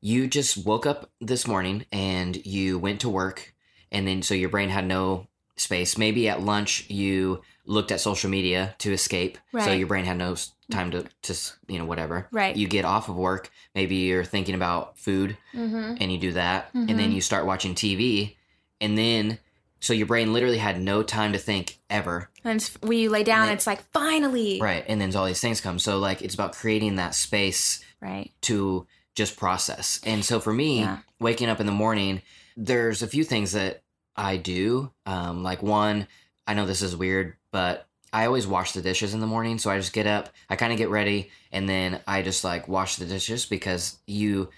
[0.00, 3.54] you just woke up this morning and you went to work
[3.90, 8.28] and then so your brain had no space maybe at lunch you looked at social
[8.30, 10.36] media to escape so your brain had no
[10.70, 11.34] time to to
[11.68, 12.56] you know whatever Right.
[12.56, 15.96] you get off of work maybe you're thinking about food mhm.
[16.00, 17.14] and you do that and then Mhm.
[17.14, 18.36] you start watching TV
[18.80, 19.38] and then
[19.84, 23.46] so your brain literally had no time to think ever And when you lay down
[23.48, 24.58] They- it's like finally.
[24.60, 28.30] right and then all these things come so like it's about creating that space Right.
[28.42, 30.98] to just process and so for me Yeah.
[31.20, 32.22] waking up in the morning
[32.56, 33.82] there's a few things that
[34.16, 36.06] I do um like one
[36.46, 39.70] I know this is weird but I always wash the dishes in the morning so
[39.70, 42.96] I just get up I kind of get ready and then I just like wash
[42.96, 44.50] the dishes because you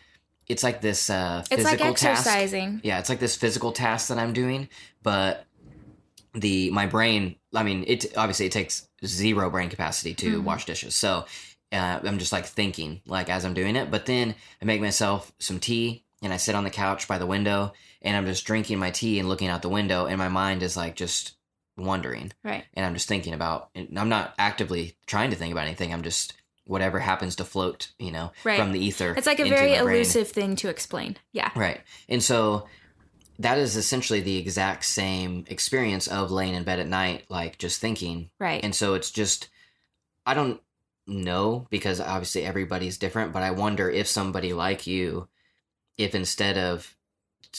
[0.48, 2.80] it's like this uh It's physical like task exercising.
[2.84, 4.68] yeah it's like this physical task that i'm doing
[5.02, 5.44] but
[6.34, 10.44] the my brain i mean it obviously it takes zero brain capacity to Mhm.
[10.44, 11.24] wash dishes so
[11.72, 15.32] uh, i'm just like thinking like as i'm doing it but then i make myself
[15.38, 18.78] some tea and i sit on the couch by the window and i'm just drinking
[18.78, 21.32] my tea and looking out the window and my mind is like just
[21.78, 22.64] wondering, Right.
[22.72, 26.02] and i'm just thinking about and i'm not actively trying to think about anything i'm
[26.02, 26.32] just
[26.66, 28.58] whatever happens to float you know Right.
[28.58, 31.16] from the ether It's like a very elusive thing to explain.
[31.32, 31.50] Yeah.
[31.54, 31.80] Right.
[32.08, 32.66] And so
[33.38, 37.80] that is essentially the exact same experience of laying in bed at night, like just
[37.80, 38.30] thinking.
[38.38, 38.64] Right.
[38.64, 39.48] And so it's just,
[40.24, 40.60] I don't
[41.06, 45.28] know because obviously everybody's different, but I wonder if somebody like you,
[45.98, 46.96] if instead of,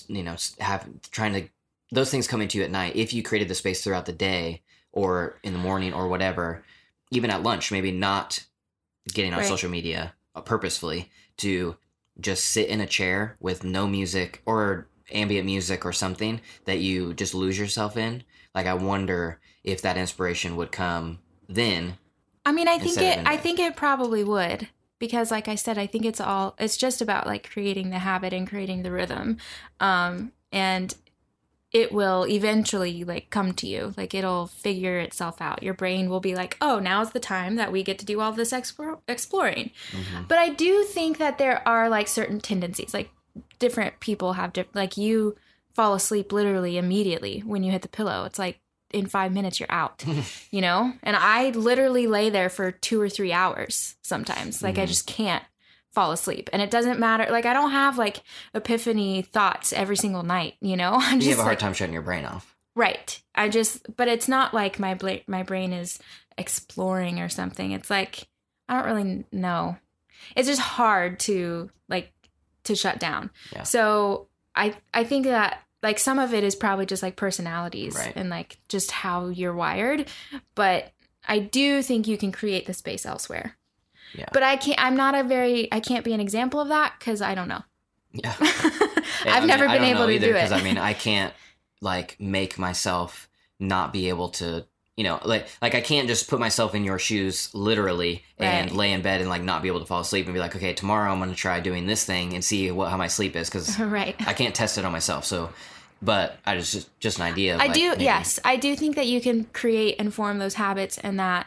[0.07, 1.47] you know, have trying to,
[1.91, 4.63] those things coming to you at night, if you created the space throughout the day
[4.91, 6.63] or in the morning or whatever,
[7.11, 8.43] even at lunch, maybe not
[9.13, 9.47] getting on Right.
[9.47, 11.77] social media uh, purposefully to
[12.19, 17.13] just sit in a chair with no music or ambient music or something that you
[17.13, 18.23] just lose yourself in.
[18.55, 21.97] Like I wonder if that inspiration would come then.
[22.45, 23.19] I mean, I think it.
[23.25, 26.55] I think it probably would because, like I said, I think it's all.
[26.57, 29.37] It's just about like creating the habit and creating the rhythm,
[29.79, 30.95] um, and
[31.71, 33.93] it will eventually like come to you.
[33.97, 35.63] Like it'll figure itself out.
[35.63, 38.31] Your brain will be like, "Oh, now's the time that we get to do all
[38.31, 40.27] this explore- exploring." Mhm.
[40.27, 42.93] But I do think that there are like certain tendencies.
[42.93, 43.09] Like
[43.59, 44.75] different people have different.
[44.75, 45.35] Like you
[45.73, 48.23] fall asleep literally immediately when you hit the pillow.
[48.25, 48.59] It's like
[48.91, 50.05] in five minutes you're out
[50.49, 54.85] you know and i literally lay there for two or three hours sometimes like i
[54.85, 54.87] Mhm.
[54.87, 55.43] just can't
[55.97, 56.49] fall asleep.
[56.53, 58.21] And it doesn't matter like i don't have like
[58.53, 60.93] epiphany thoughts every single night you know?
[60.99, 62.55] I'm you have a hard like time shutting your brain off.
[62.75, 63.09] right.
[63.33, 65.97] I just but it's not like my bla- my brain is
[66.37, 67.71] exploring or something.
[67.71, 68.27] It's like
[68.69, 69.77] i don't really know.
[70.35, 72.11] It's just hard to like
[72.65, 73.31] to shut down.
[73.53, 73.63] Yeah.
[73.63, 78.13] so i i think that like some of it is probably just like personalities Right.
[78.15, 80.07] and like just how you're wired.
[80.53, 80.91] But
[81.27, 83.56] i do think you can create the space elsewhere
[84.13, 84.25] Yeah.
[84.33, 87.21] but i can't i'm not a very i can't be an example of that because
[87.21, 87.63] i don't know
[88.13, 88.33] Yeah.
[88.39, 91.33] i've I mean, never been able to either, do it Because I mean, I can't
[91.81, 93.29] like make myself
[93.59, 94.65] not be able to,
[94.95, 98.75] you know, like like I can't just put myself in your shoes literally and Right.
[98.77, 100.73] lay in bed and like not be able to fall asleep and be like, okay,
[100.73, 103.49] tomorrow I'm going to try doing this thing and see what how my sleep is
[103.49, 105.25] because right I can't test it on myself.
[105.25, 105.51] So,
[106.01, 107.55] but I just just, just an idea.
[107.55, 108.39] Of, I like, do, maybe- yes.
[108.43, 111.45] I do think that you can create and form those habits and that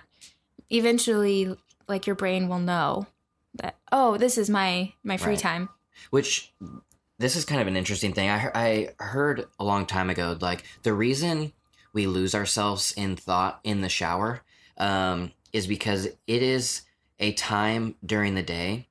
[0.70, 1.57] eventually
[1.91, 3.07] like your brain will know
[3.55, 5.38] that oh, this is my my free Right.
[5.38, 5.68] time.
[6.11, 6.53] Which
[7.18, 8.30] this is kind of an interesting thing.
[8.30, 11.53] I I heard a long time ago like the reason
[11.93, 14.43] we lose ourselves in thought in the shower
[14.78, 16.82] um, is because it is
[17.18, 18.86] a time during the day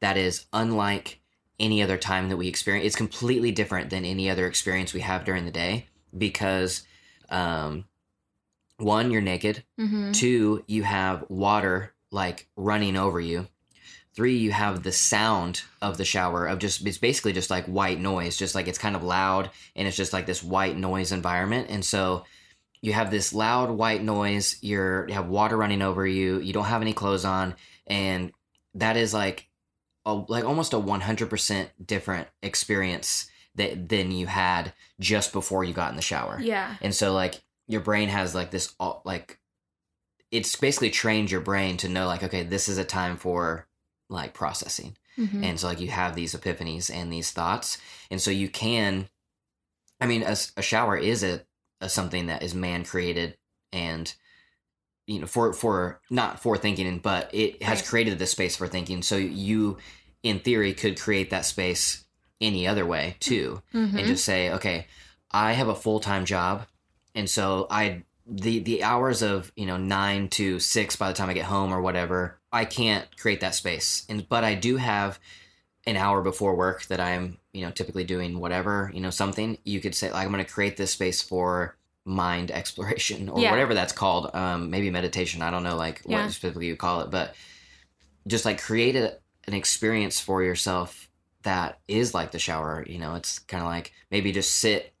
[0.00, 1.20] that is unlike
[1.60, 2.86] any other time that we experience.
[2.86, 5.86] It's completely different than any other experience we have during the day
[6.16, 6.84] because
[7.28, 7.84] um,
[8.78, 9.64] one, you're naked.
[9.78, 10.12] Mm-hmm.
[10.12, 13.48] Two, you have water like running over you.
[14.14, 18.00] Three, you have the sound of the shower of just it's basically just like white
[18.00, 21.68] noise, just like it's kind of loud and it's just like this white noise environment.
[21.70, 22.24] And so
[22.80, 26.64] you have this loud white noise, you're you have water running over you, you don't
[26.64, 27.54] have any clothes on,
[27.86, 28.32] and
[28.74, 29.48] that is like
[30.04, 35.90] a, like almost a 100% different experience that than you had just before you got
[35.90, 36.40] in the shower.
[36.40, 36.74] Yeah.
[36.80, 39.38] And so like your brain has like this all like
[40.30, 43.66] it's basically trained your brain to know like okay this is a time for
[44.08, 45.42] like processing Mhm.
[45.44, 47.78] and so like you have these epiphanies and these thoughts
[48.10, 49.08] and so you can
[50.00, 51.42] i mean a shower is a,
[51.80, 53.36] a something that is man created
[53.72, 54.14] and
[55.06, 57.88] you know for for not for thinking but it has Right.
[57.88, 59.78] created the space for thinking so you
[60.22, 62.04] in theory could create that space
[62.40, 63.98] any other way too Mhm.
[63.98, 64.86] and just say, okay,
[65.30, 66.66] I have a full time job,
[67.14, 71.30] and so I the the hours of you know nine to six by the time
[71.30, 74.04] I get home or whatever, I can't create that space.
[74.08, 75.18] And but I do have
[75.86, 79.58] an hour before work that I'm you know typically doing whatever you know something.
[79.64, 83.50] You could say like I'm going to create this space for mind exploration or Yeah.
[83.50, 84.34] whatever that's called.
[84.34, 85.40] Um, maybe meditation.
[85.42, 86.22] I don't know like Yeah.
[86.24, 87.34] what specifically you call it, but
[88.26, 89.16] just like create a,
[89.46, 91.08] an experience for yourself
[91.44, 92.84] that is like the shower.
[92.86, 94.92] You know, it's kind of like maybe just sit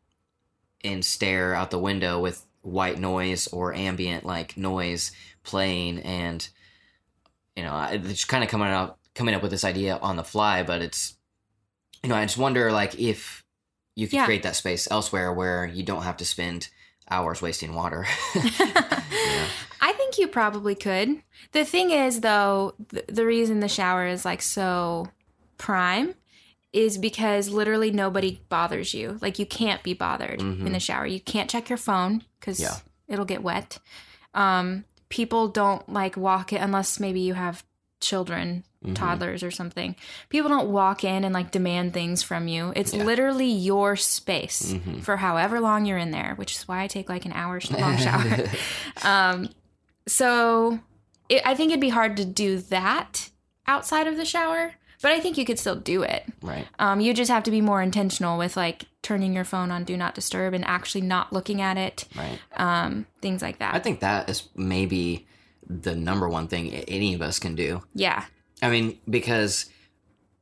[0.82, 6.48] and stare out the window with white noise or ambient like noise playing, and
[7.56, 10.62] you know, it's kind of coming out coming up with this idea on the fly.
[10.62, 11.16] But it's
[12.02, 13.44] you know, I just wonder like if
[13.96, 14.24] you could Yeah.
[14.26, 16.68] create that space elsewhere where you don't have to spend
[17.10, 18.06] hours wasting water.
[19.10, 19.46] Yeah.
[19.80, 21.22] I think you probably could.
[21.52, 25.08] The thing is, though, th- the reason the shower is like so
[25.56, 26.14] prime
[26.72, 29.18] is because literally nobody bothers you.
[29.22, 30.72] Like you can't be bothered in Mhm.
[30.72, 31.06] the shower.
[31.06, 32.76] You can't check your phone because Yeah.
[33.08, 33.78] it'll get wet.
[34.34, 37.64] Um, people don't like walk it unless maybe you have
[38.00, 38.94] children, Mhm.
[38.94, 39.96] toddlers or something.
[40.28, 42.72] People don't walk in and like demand things from you.
[42.76, 43.02] It's Yeah.
[43.04, 45.02] literally your space Mhm.
[45.02, 47.96] for however long you're in there, which is why I take like an hour long
[47.98, 48.44] shower.
[49.02, 49.48] um,
[50.06, 50.78] so
[51.28, 53.30] it, I think it'd be hard to do that
[53.66, 56.24] outside of the shower, but I think you could still do it.
[56.42, 56.66] right.
[56.78, 59.96] Um, you just have to be more intentional with like turning your phone on do
[59.96, 62.38] not disturb and actually not looking at it, Right.
[62.56, 63.74] um, things like that.
[63.74, 65.26] I think that is maybe
[65.66, 67.82] the number one thing any of us can do.
[67.94, 68.24] yeah,
[68.62, 69.66] I mean, because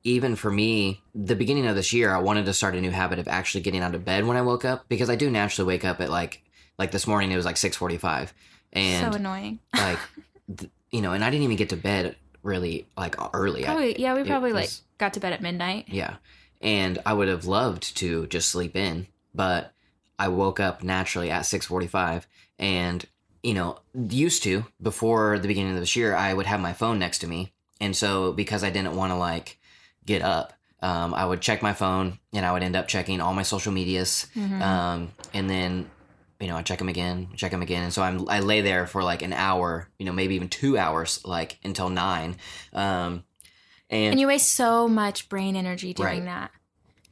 [0.04, 3.18] even for me, the beginning of this year, I wanted to start a new habit
[3.18, 5.84] of actually getting out of bed when I woke up because I do naturally wake
[5.84, 6.42] up at like
[6.78, 8.32] like this morning it was like 6:45
[8.72, 9.58] and so annoying.
[9.74, 9.98] like
[10.56, 12.14] th- you know, and I didn't even get to bed
[12.46, 13.66] really like early.
[13.66, 15.86] I- yeah, we probably like got to bed at midnight.
[15.88, 16.16] yeah.
[16.62, 19.72] And I would have loved to just sleep in, but
[20.18, 22.26] I woke up naturally at 6:45
[22.58, 23.04] and
[23.42, 26.98] you know, used to before the beginning of this year, I would have my phone
[26.98, 27.52] next to me.
[27.80, 29.58] And so because I didn't want to like
[30.04, 33.34] get up, um, I would check my phone and I would end up checking all
[33.34, 34.26] my social medias.
[34.34, 34.60] Mhm.
[34.62, 35.90] Um, and then,
[36.40, 37.82] you know, I check them again, check them again.
[37.82, 40.76] And so I'm, I lay there for like an hour, you know, maybe even two
[40.76, 42.36] hours, like until nine.
[42.72, 43.24] Um,
[43.88, 46.24] and, and you waste so much brain energy doing Right.
[46.24, 46.50] that.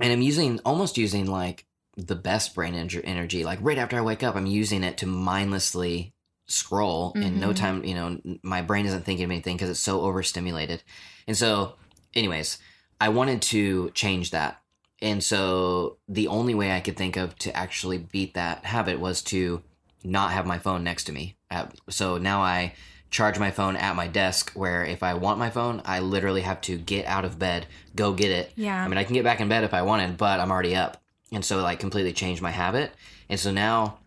[0.00, 1.66] and I'm using almost using like
[1.96, 3.44] the best brain ener- energy.
[3.44, 6.12] Like right after I wake up, I'm using it to mindlessly
[6.46, 7.56] scroll in no Mhm.
[7.56, 7.84] time.
[7.84, 10.82] You know, my brain isn't thinking of anything because it's so overstimulated.
[11.26, 11.76] And so,
[12.14, 12.58] anyways,
[13.00, 14.60] I wanted to change that.
[15.04, 19.20] And so the only way I could think of to actually beat that habit was
[19.24, 19.62] to
[20.02, 21.36] not have my phone next to me.
[21.50, 22.72] Uh, so now I
[23.10, 26.62] charge my phone at my desk where if I want my phone, I literally have
[26.62, 28.82] to get out of bed, go get it, Yeah.
[28.82, 31.02] I mean, I can get back in bed if I wanted, but I'm already up.
[31.30, 32.90] And so, like, completely changed my habit.
[33.28, 33.98] And so now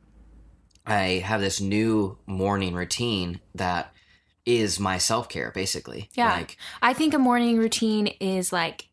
[0.84, 3.94] I have this new morning routine that
[4.48, 6.10] is my self care, basically.
[6.16, 6.34] Yeah.
[6.34, 8.90] Like, I think a morning routine is like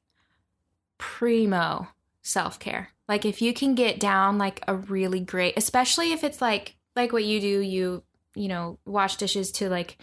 [0.98, 1.88] primo
[2.25, 2.89] self care.
[3.09, 7.12] Like if you can get down like a really great, especially if it's like like
[7.12, 8.03] what you do, you
[8.35, 9.97] you know wash dishes to like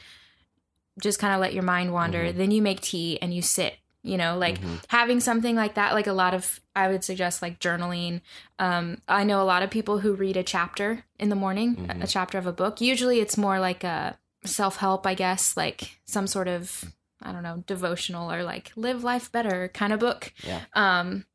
[1.01, 2.25] just kind of let your mind wander.
[2.25, 2.35] Mhm.
[2.37, 3.75] Then you make tea and you sit.
[4.03, 5.93] You know, like mhm, having something like that.
[5.93, 8.21] Like a lot of, I would suggest like journaling.
[8.57, 12.05] Um, I know a lot of people who read a chapter in the morning, a-
[12.05, 12.81] a chapter of a book.
[12.81, 16.83] Usually, it's more like a self help, I guess, like some sort of
[17.21, 20.33] I don't know, devotional or like live life better kind of book.
[20.43, 20.61] Yeah.
[20.73, 21.25] Um,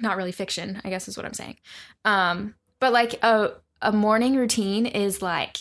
[0.00, 1.56] not really fiction, I guess is what I'm saying.
[2.04, 5.56] Um, but like a a morning routine is like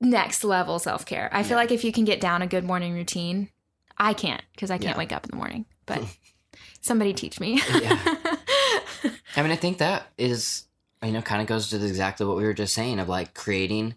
[0.00, 1.28] next level self care.
[1.32, 1.56] I feel Yeah.
[1.56, 3.48] like if you can get down a good morning routine,
[3.96, 4.98] I can't because I can't Yeah.
[4.98, 5.66] wake up in the morning.
[5.86, 6.02] But
[6.80, 7.60] somebody teach me.
[7.80, 7.98] Yeah.
[9.36, 10.64] I mean, I think that is,
[11.02, 13.94] you know, kind of goes to exactly what we were just saying of like creating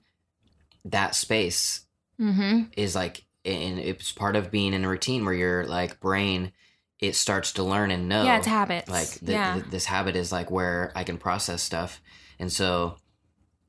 [0.86, 1.82] that space
[2.18, 6.52] hmm is like, and it's part of being in a routine where your like brain,
[7.00, 8.24] it starts to learn and know.
[8.24, 8.90] Yeah, it's habits.
[8.90, 9.54] Like th- yeah.
[9.56, 12.02] th- this habit is like where I can process stuff.
[12.40, 12.98] And so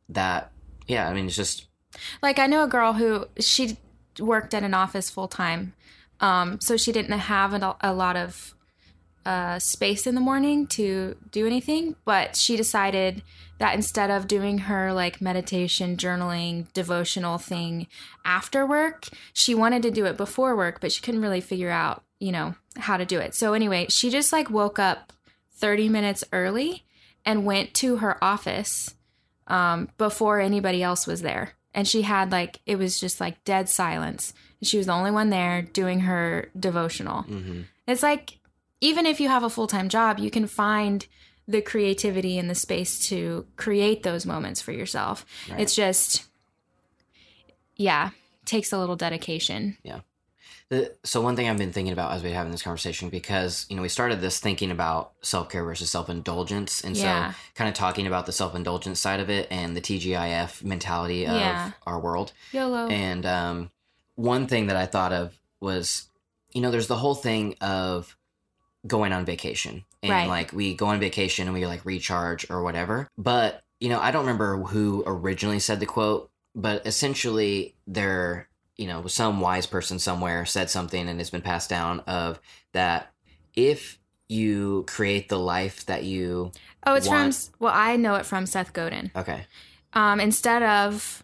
[0.09, 0.53] that,
[0.87, 1.67] yeah, I mean, it's just,
[2.23, 3.77] Like I know a girl who she
[4.19, 5.75] worked at an office full time,
[6.21, 8.55] um, so she didn't have a, a lot of
[9.25, 11.97] uh, space in the morning to do anything.
[12.05, 13.23] But she decided
[13.59, 17.87] that instead of doing her like meditation, journaling, devotional thing
[18.25, 22.03] after work, she wanted to do it before work, but she couldn't really figure out,
[22.19, 23.35] you know, how to do it.
[23.35, 25.13] So anyway, she just like woke up
[25.57, 26.85] thirty minutes early
[27.25, 28.95] and went to her office
[29.47, 31.53] um, before anybody else was there.
[31.75, 34.33] And she had like, it was just like dead silence.
[34.59, 37.25] And she was the only one there doing her devotional.
[37.25, 37.65] mhm.
[37.87, 38.39] It's like,
[38.81, 41.07] even if you have a full time job, you can find
[41.47, 45.27] the creativity and the space to create those moments for yourself.
[45.51, 45.61] Right.
[45.61, 46.25] It's just,
[47.77, 48.11] yeah,
[48.45, 49.77] takes a little dedication.
[49.85, 50.03] The,
[51.03, 53.83] so one thing I've been thinking about as we're having this conversation, because you know
[53.83, 57.33] we started this thinking about self care versus self indulgence, and Yeah.
[57.33, 61.27] so kind of talking about the self indulgence side of it and the TGIF mentality
[61.27, 61.71] of Yeah.
[61.87, 62.33] our world.
[62.53, 62.87] YOLO.
[62.89, 63.71] And um,
[64.15, 66.09] one thing that I thought of was,
[66.53, 68.17] you know, there's the whole thing of
[68.87, 70.29] going on vacation, and Right.
[70.29, 73.09] like we go on vacation and we like recharge or whatever.
[73.19, 78.47] But you know, I don't remember who originally said the quote, but essentially there
[78.81, 82.41] you know, some wise person somewhere said something and it's been passed down of
[82.73, 83.13] that
[83.55, 86.51] if you create the life that you
[86.87, 89.11] oh, it's want- from, well, I know it from Seth Godin.
[89.15, 89.43] okay
[89.93, 91.23] um, instead of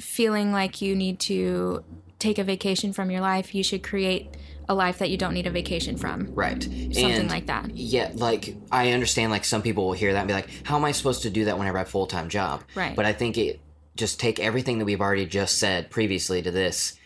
[0.00, 1.82] feeling like you need to
[2.18, 4.36] take a vacation from your life, you should create
[4.68, 6.28] a life that you don't need a vacation from.
[6.34, 7.70] right Something and like that.
[7.74, 10.84] yeah like i understand like some people will hear that and be like how am
[10.84, 12.94] i supposed to do that whenever i have a full-time job Right.
[12.94, 13.60] but i think it
[13.96, 16.97] just take everything that we've already just said previously to this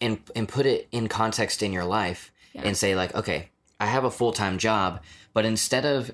[0.00, 2.62] and and put it in context in your life Yeah.
[2.64, 3.48] and say like okay
[3.80, 6.10] i have a full-time job but instead of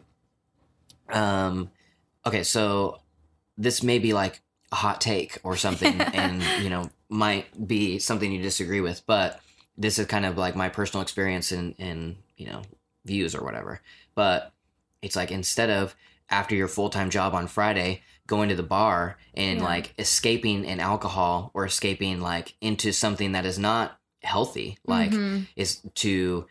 [1.10, 1.70] um
[2.26, 3.00] okay so
[3.58, 4.40] this may be like
[4.72, 9.40] a hot take or something and you know might be something you disagree with but
[9.76, 12.62] this is kind of like my personal experience and and you know
[13.04, 13.80] views or whatever
[14.14, 14.52] but
[15.02, 15.94] it's like instead of
[16.30, 19.64] after your full-time job on friday going to the bar and Yeah.
[19.64, 25.46] like escaping an alcohol or escaping like into something that is not healthy like Mhm.
[25.56, 26.46] is to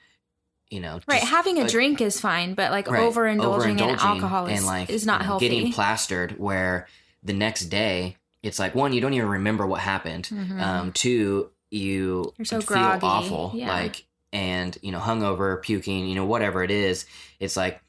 [0.69, 3.99] you know right, just, having a drink is fine, but like right, overindulging, in overindulging
[3.99, 5.49] alcohol is, and like is not you know, healthy.
[5.49, 6.87] getting plastered where
[7.23, 10.61] the next day it's like one you don't even remember what happened Mhm.
[10.61, 13.69] um two you You're so feel groggy, awful yeah.
[13.69, 17.05] like and you know hungover puking you know whatever it is
[17.39, 17.81] it's like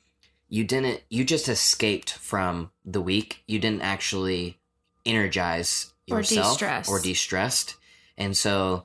[0.54, 4.58] you didn't you just escaped from the week you didn't actually
[5.04, 6.88] energize yourself Or de-stress.
[6.88, 7.74] or de-stressed
[8.16, 8.84] and so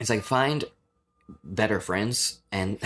[0.00, 0.64] it's like find
[1.44, 2.78] better friends and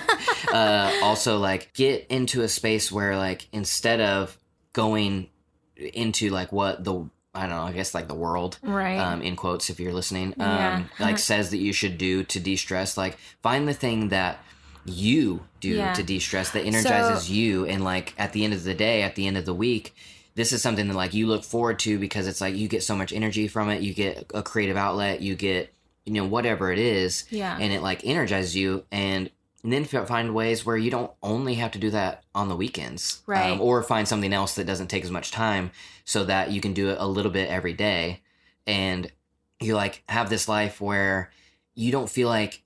[0.52, 4.38] uh, also like get into a space where like instead of
[4.72, 5.28] going
[5.76, 8.96] into like what the I don't know I guess like the world right.
[8.98, 10.82] um, in quotes if you're listening um, Yeah.
[10.98, 14.38] like says that you should do to de-stress like find the thing that
[14.86, 15.94] you do Yeah.
[15.94, 19.14] to de-stress that energizes So- you and like at the end of the day at
[19.14, 19.94] the end of the week
[20.34, 22.94] this is something that like you look forward to because it's like you get so
[22.94, 25.72] much energy from it you get a creative outlet you get
[26.04, 27.56] you know whatever it is yeah.
[27.60, 29.30] and it like energizes you and,
[29.64, 33.22] and then find ways where you don't only have to do that on the weekends
[33.26, 33.58] um, Right.
[33.58, 35.72] or find something else that doesn't take as much time
[36.04, 38.20] so that you can do it a little bit every day
[38.68, 39.10] and
[39.58, 41.32] you like have this life where
[41.74, 42.62] you don't feel like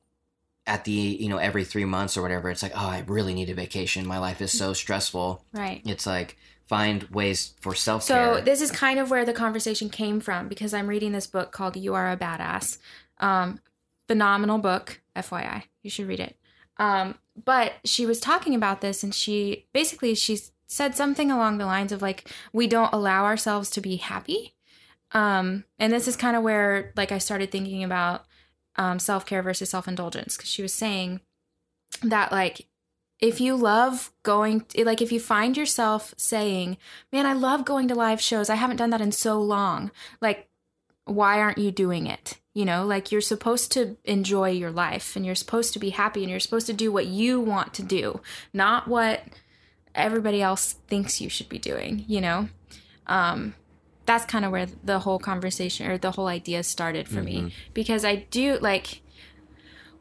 [0.70, 3.50] at the you know every three months or whatever it's like oh i really need
[3.50, 5.82] a vacation my life is so stressful right.
[5.84, 6.36] it's like
[6.70, 10.72] find ways for self-care So this is kind of where the conversation came from because
[10.72, 12.78] I'm reading this book called "You Are a Badass."
[13.18, 13.58] Um,
[14.06, 15.64] phenomenal book, FYI.
[15.82, 16.36] You should read it.
[16.76, 21.66] Um, but she was talking about this, and she basically she said something along the
[21.66, 24.54] lines of like, "We don't allow ourselves to be happy."
[25.10, 28.26] Um, and this is kind of where like I started thinking about
[28.76, 31.20] um, self care versus self indulgence because she was saying
[32.02, 32.66] that like
[33.18, 36.76] if you love going like if you find yourself saying
[37.12, 38.48] man i love going to live shows.
[38.48, 39.90] I haven't done that in so long
[40.20, 40.48] like
[41.04, 42.38] why aren't you doing it?
[42.54, 46.22] You know like you're supposed to enjoy your life and you're supposed to be happy
[46.22, 48.20] and you're supposed to do what you want to do
[48.52, 49.22] not what
[49.94, 52.48] everybody else thinks you should be doing, you know?
[53.06, 53.54] Um,
[54.10, 57.54] that's kind of where the whole conversation or the whole idea started for me.
[57.72, 59.02] Because I do like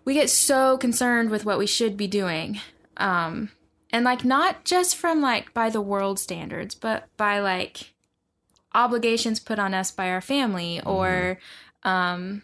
[0.04, 2.60] we get so concerned with what we should be doing.
[2.98, 3.52] Um,
[3.92, 7.94] and like not just from like by the world standards, but by like
[8.74, 11.38] obligations put on us by our family or
[11.84, 12.42] um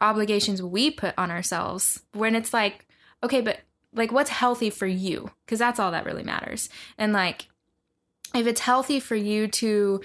[0.00, 2.86] obligations we put on ourselves when it's like
[3.22, 3.58] okay but
[3.92, 5.32] like what's healthy for you?
[5.44, 6.68] Because that's all that really matters.
[6.96, 7.48] And like
[8.32, 10.00] if it's healthy for you to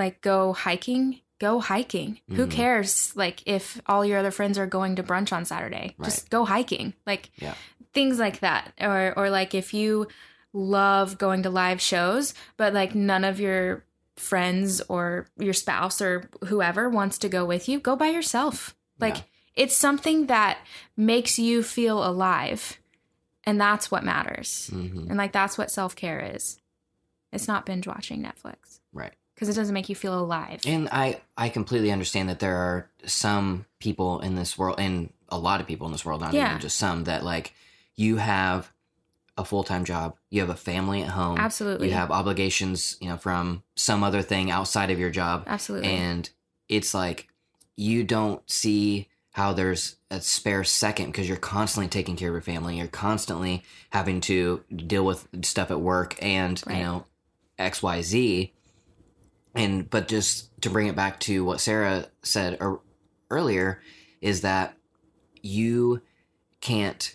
[0.00, 2.20] like go hiking go hiking.
[2.36, 2.50] Who Mhm.
[2.50, 5.94] cares like if all your other friends are going to brunch on saturday?
[6.04, 6.92] Just go hiking.
[7.06, 7.54] Like Yeah.
[7.94, 8.72] things like that.
[8.78, 10.06] Or or like if you
[10.52, 13.84] love going to live shows but like none of your
[14.16, 18.76] friends or your spouse or whoever wants to go with you go by yourself.
[18.98, 19.22] Like Yeah.
[19.64, 20.58] it's something that
[20.94, 22.78] makes you feel alive
[23.44, 24.68] and that's what matters.
[24.70, 26.58] Hmm and like that's what self-care is.
[27.32, 28.80] It's not binge watching netflix.
[28.92, 29.14] Right.
[29.40, 30.60] Because it doesn't make you feel alive.
[30.66, 35.38] And I, I completely understand that there are some people in this world, and a
[35.38, 36.50] lot of people in this world, not Yeah.
[36.50, 37.54] even just some, that like
[37.96, 38.70] you have
[39.38, 41.88] a full time job, you have a family at home, absolutely.
[41.88, 45.88] you have obligations, you know, from some other thing outside of your job, absolutely.
[45.88, 46.28] And
[46.68, 47.28] it's like
[47.76, 52.42] you don't see how there's a spare second because you're constantly taking care of your
[52.42, 56.76] family, you're constantly having to deal with stuff at work and Right.
[56.76, 57.06] you know
[57.58, 58.52] X Y Z
[59.54, 62.80] and but just to bring it back to what Sarah said er,
[63.30, 63.80] earlier
[64.20, 64.74] is that
[65.42, 66.02] you
[66.60, 67.14] can't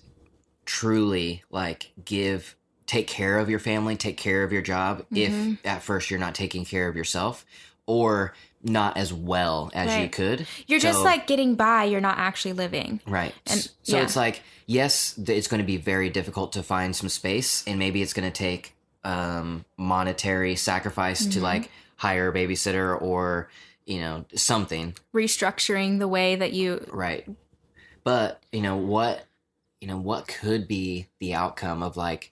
[0.66, 2.56] truly like give
[2.88, 5.54] take care of your family, take care of your job Mhm.
[5.58, 7.46] if at first you're not taking care of yourself
[7.88, 8.34] or
[8.64, 10.48] not as well as you could.
[10.68, 13.34] you're just like getting by you're not actually living Right.
[13.46, 14.04] And- so yeah.
[14.04, 18.02] it's like, yes, it's going to be very difficult to find some space, and maybe
[18.02, 18.74] it's going to take
[19.04, 21.44] um, monetary sacrifice to Mhm.
[21.44, 23.50] like hire a babysitter or
[23.86, 24.96] you know something.
[25.14, 27.28] restructuring the way that you Right.
[28.04, 29.26] But you know what?
[29.82, 32.32] You know what could be the outcome of like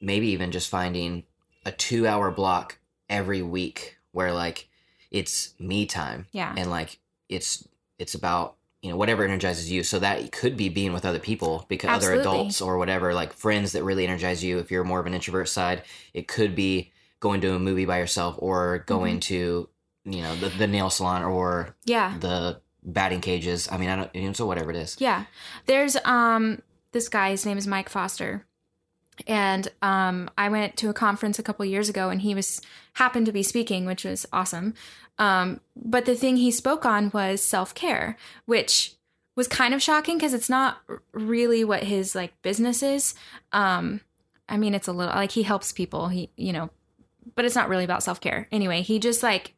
[0.00, 1.24] maybe even just finding
[1.64, 2.78] a two-hour block
[3.08, 4.68] every week where like
[5.10, 7.66] it's me time yeah and like it's
[7.98, 11.64] it's about you know whatever energizes you so that could be being with other people
[11.68, 15.06] because other adults or whatever like friends that really energize you if you're more of
[15.06, 15.82] an introvert side
[16.14, 18.86] it could be going to a movie by yourself or Mm-hmm.
[18.94, 19.68] going to
[20.04, 24.14] you know the, the nail salon or yeah the batting cages i mean i don't
[24.14, 25.24] you know so whatever it is Yeah.
[25.66, 26.62] There's um
[26.92, 28.46] this guy, his name is Mike Foster.
[29.26, 32.60] And um I went to a conference a couple years ago and he was
[32.94, 34.74] happened to be speaking, which was awesome.
[35.18, 38.94] Um but the thing he spoke on was self-care, which
[39.34, 40.78] was kind of shocking because it's not
[41.12, 43.14] really what his like business is.
[43.52, 44.00] Um
[44.48, 46.70] I mean it's a little like he helps people, he you know,
[47.34, 48.48] but it's not really about self-care.
[48.52, 49.54] Anyway, he just like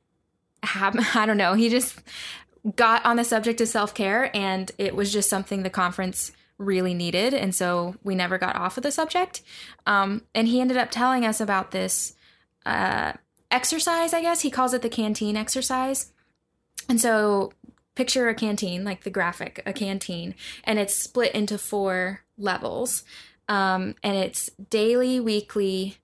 [0.62, 2.00] I don't know, he just
[2.76, 6.94] got on the subject of self care, and it was just something the conference really
[6.94, 7.34] needed.
[7.34, 9.42] And so we never got off of the subject.
[9.86, 12.14] Um, and he ended up telling us about this
[12.66, 13.12] uh,
[13.50, 14.40] exercise, I guess.
[14.40, 16.12] He calls it the canteen exercise.
[16.88, 17.52] And so
[17.94, 23.04] picture a canteen, like the graphic, a canteen, and it's split into four levels.
[23.48, 25.98] Um, and it's daily, weekly,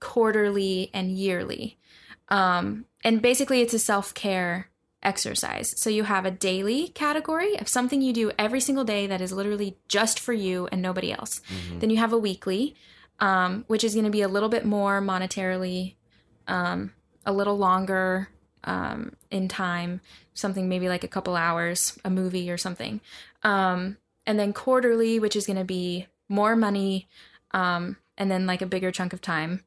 [0.00, 1.78] quarterly, and yearly.
[2.28, 4.68] Um, and basically, it's a self care
[5.02, 5.78] exercise.
[5.80, 9.32] So you have a daily category of something you do every single day that is
[9.32, 11.40] literally just for you and nobody else.
[11.48, 11.80] Mhm.
[11.80, 12.74] Then you have a weekly,
[13.18, 15.94] um, which is going to be a little bit more monetarily,
[16.46, 16.92] um,
[17.24, 18.28] a little longer
[18.64, 20.02] um, in time,
[20.34, 23.00] something maybe like a couple hours, a movie or something.
[23.42, 23.96] Um,
[24.26, 27.08] and then quarterly, which is going to be more money,
[27.52, 29.64] um, and then like a bigger chunk of time.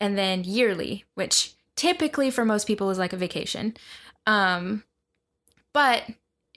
[0.00, 3.76] And then yearly, which typically for most people is like a vacation.
[4.26, 4.84] Um,
[5.72, 6.04] but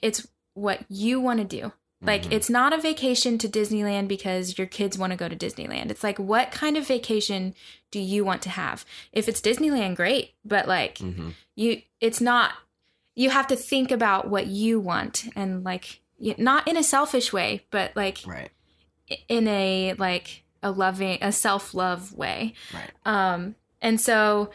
[0.02, 1.72] it's what you want to do.
[2.02, 2.32] Like Mhm.
[2.32, 5.90] it's not a vacation to Disneyland because your kids want to go to Disneyland.
[5.90, 7.54] It's like what kind of vacation
[7.90, 8.84] do you want to have?
[9.12, 11.34] If it's Disneyland, great, but like Mhm.
[11.54, 12.52] you it's not
[13.14, 16.00] you have to think about what you want and like
[16.36, 18.50] not in a selfish way, but like right
[19.28, 22.54] in a like a loving a self-love way.
[22.72, 24.50] right Um, and so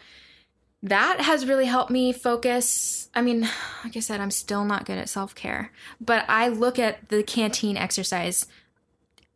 [0.82, 3.08] that has really helped me focus.
[3.14, 3.42] I mean,
[3.84, 7.22] like I said, I'm still not good at self care, but I look at the
[7.22, 8.46] canteen exercise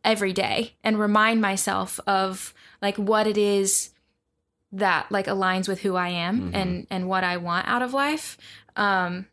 [0.03, 3.89] every day and remind myself of like what it is
[4.71, 6.55] that like aligns with who I am Mhm.
[6.55, 8.37] and and what I want out of life.
[8.75, 9.27] Um,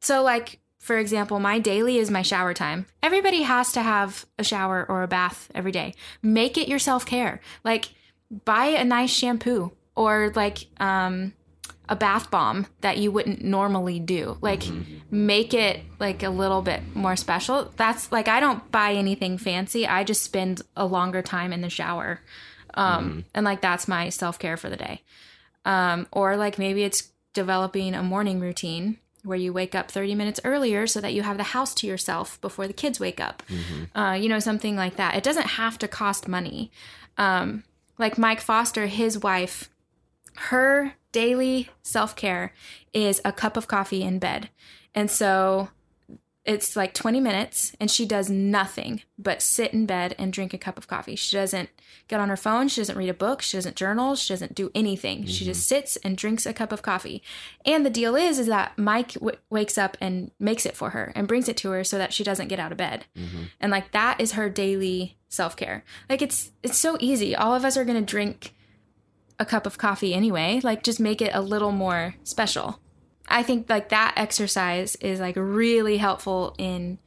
[0.00, 2.86] so like for example, my daily is my shower time.
[3.02, 5.94] Everybody has to have a shower or a bath every day.
[6.22, 7.40] Make it your self care.
[7.64, 7.88] Like
[8.44, 11.32] buy a nice shampoo or like um,
[11.88, 14.38] a bath bomb that you wouldn't normally do.
[14.40, 14.62] Like
[15.10, 17.72] make it like a little bit more special.
[17.76, 19.88] That's like I don't buy anything fancy.
[19.88, 22.20] I just spend a longer time in the shower.
[22.74, 25.02] Um, and like that's my self-care for the day.
[25.64, 30.40] Um, or like maybe it's developing a morning routine where you wake up 30 minutes
[30.44, 33.42] earlier so that you have the house to yourself before the kids wake up.
[33.94, 35.14] Uh, you know, something like that.
[35.16, 36.70] It doesn't have to cost money.
[37.18, 37.64] Um,
[37.98, 39.68] like Mike Foster, his wife,
[40.36, 42.52] her daily self care
[42.92, 44.50] is a cup of coffee in bed.
[44.94, 45.70] And so
[46.46, 50.58] it's like 20 minutes, and she does nothing but sit in bed and drink a
[50.58, 51.16] cup of coffee.
[51.16, 51.70] She doesn't
[52.06, 52.68] get on her phone.
[52.68, 53.42] She doesn't read a book.
[53.42, 54.14] She doesn't journal.
[54.14, 55.26] She doesn't do anything.
[55.26, 55.52] She mm-hmm.
[55.52, 57.20] just sits and drinks a cup of coffee.
[57.64, 61.12] And the deal is, is that Mike w- wakes up and makes it for her
[61.16, 63.06] and brings it to her so that she doesn't get out of bed.
[63.16, 63.42] Mm-hmm.
[63.60, 65.84] And like that is her daily self care.
[66.08, 67.34] Like it's it's so easy.
[67.34, 68.54] All of us are gonna drink
[69.40, 70.60] a cup of coffee anyway.
[70.62, 72.80] Like just make it a little more special.
[73.28, 76.98] I think like that exercise is like really helpful in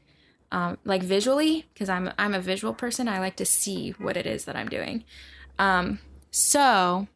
[0.51, 3.07] um, like visually because I'm I'm a visual person.
[3.07, 5.03] I like to see what it is that I'm doing.
[5.57, 5.99] Um,
[6.31, 7.07] so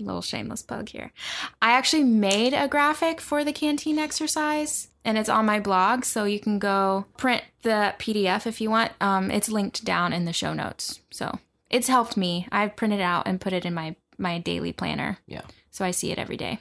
[0.00, 1.12] little shameless plug here.
[1.60, 6.24] I actually made a graphic for the canteen exercise and it's on my blog so
[6.24, 8.92] you can go print the PDF if you want.
[9.00, 11.00] Um, it's linked down in the show notes.
[11.10, 11.38] So
[11.70, 12.46] it's helped me.
[12.52, 15.18] I've printed it out and put it in my my daily planner.
[15.26, 15.42] Yeah.
[15.70, 16.58] So I see it every day.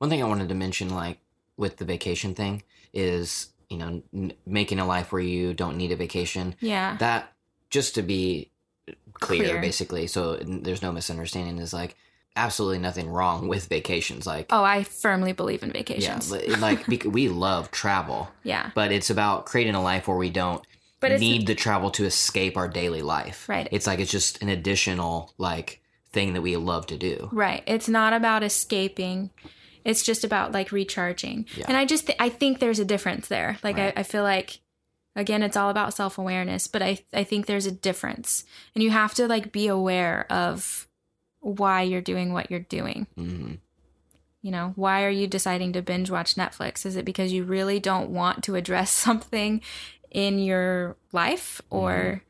[0.00, 1.18] One thing I wanted to mention, like
[1.58, 2.62] with the vacation thing,
[2.94, 6.54] is you know n- making a life where you don't need a vacation.
[6.60, 6.96] Yeah.
[6.98, 7.32] That
[7.68, 8.50] just to be
[9.12, 9.60] clear, Clear.
[9.60, 11.58] basically, so there's no misunderstanding.
[11.58, 11.96] Is like
[12.34, 14.26] absolutely nothing wrong with vacations.
[14.26, 16.30] Like oh, I firmly believe in vacations.
[16.32, 18.70] li- like bec- we love travel, Yeah.
[18.74, 20.64] but it's about creating a life where we don't
[21.00, 23.46] But need the travel to escape our daily life.
[23.50, 23.68] Right.
[23.70, 27.28] It's like it's just an additional like thing that we love to do.
[27.32, 27.62] Right.
[27.66, 29.28] It's not about escaping.
[29.84, 31.46] It's just about like recharging.
[31.56, 31.66] Yeah.
[31.68, 33.58] And I just th- I think there's a difference there.
[33.62, 33.92] Like Right.
[33.96, 34.60] I, I feel like
[35.16, 38.44] again it's all about self awareness, but I I think there's a difference.
[38.74, 40.86] And you have to like be aware of
[41.40, 43.06] why you're doing what you're doing.
[43.16, 43.54] hmm
[44.42, 46.84] You know, why are you deciding to binge watch Netflix?
[46.86, 49.60] Is it because you really don't want to address something
[50.10, 52.22] in your life or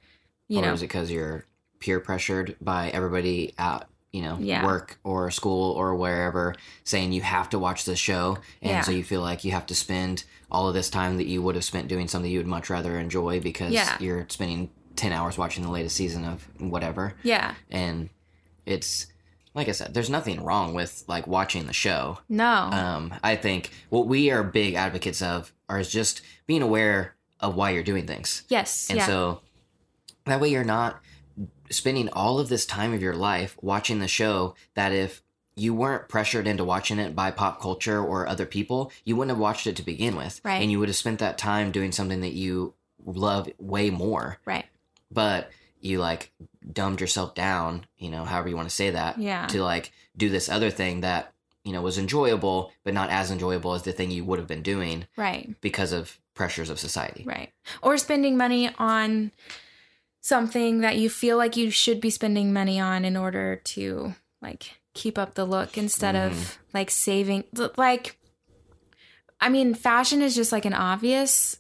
[0.49, 1.45] you or know is it because you're
[1.81, 4.65] peer pressured by everybody out, you know, Yeah.
[4.65, 6.55] work or school or wherever,
[6.85, 8.81] saying you have to watch this show, and Yeah.
[8.83, 11.55] so you feel like you have to spend all of this time that you would
[11.55, 13.97] have spent doing something you would much rather enjoy because Yeah.
[14.01, 17.55] you're spending ten hours watching the latest season of whatever, Yeah.
[17.71, 18.09] and
[18.67, 19.07] it's
[19.55, 22.19] like I said, there's nothing wrong with like watching the show.
[22.29, 22.47] No.
[22.71, 27.57] Um, I think what we are big advocates of are is just being aware of
[27.57, 28.43] why you're doing things.
[28.49, 28.89] yes.
[28.91, 29.41] And so
[30.27, 31.01] that way you're not
[31.71, 35.23] spending all of this time of your life watching the show that if
[35.57, 39.41] you weren't pressured into watching it by pop culture or other people, you wouldn't have
[39.41, 40.41] watched it to begin with.
[40.45, 40.63] Right.
[40.63, 44.39] And you would have spent that time doing something that you love way more.
[44.45, 44.67] right.
[45.13, 45.51] But
[45.81, 46.31] you like
[46.73, 49.47] dumbed yourself down, you know, however you want to say that, Yeah.
[49.49, 51.33] to like do this other thing that,
[51.65, 54.63] you know, was enjoyable, but not as enjoyable as the thing you would have been
[54.63, 55.61] doing Right.
[55.61, 57.25] because of pressures of society.
[57.27, 57.51] Right.
[57.83, 59.33] Or spending money on
[60.21, 64.81] something that you feel like you should be spending money on in order to like
[64.95, 67.45] keep up the look instead of like saving
[67.77, 68.19] like
[69.41, 71.59] I mean fashion is just like an obvious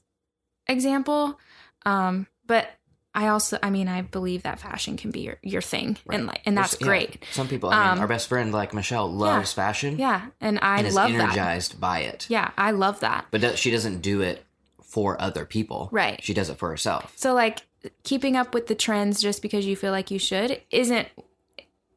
[0.66, 1.38] example
[1.86, 2.68] um but
[3.14, 6.42] I also I mean I believe that fashion can be your, your thing and like
[6.46, 7.24] and that's yeah, great.
[7.32, 9.98] Some people, I mean, Um, our best friend, like Michelle, loves fashion.
[9.98, 11.20] Yeah, and I and love that.
[11.20, 12.26] energized by it.
[12.28, 13.26] Yeah, I love that.
[13.32, 14.44] But she doesn't do it
[14.84, 15.88] for other people.
[15.90, 16.22] Right.
[16.22, 17.12] She does it for herself.
[17.16, 17.62] So like
[18.02, 21.08] keeping up with the trends just because you feel like you should isn't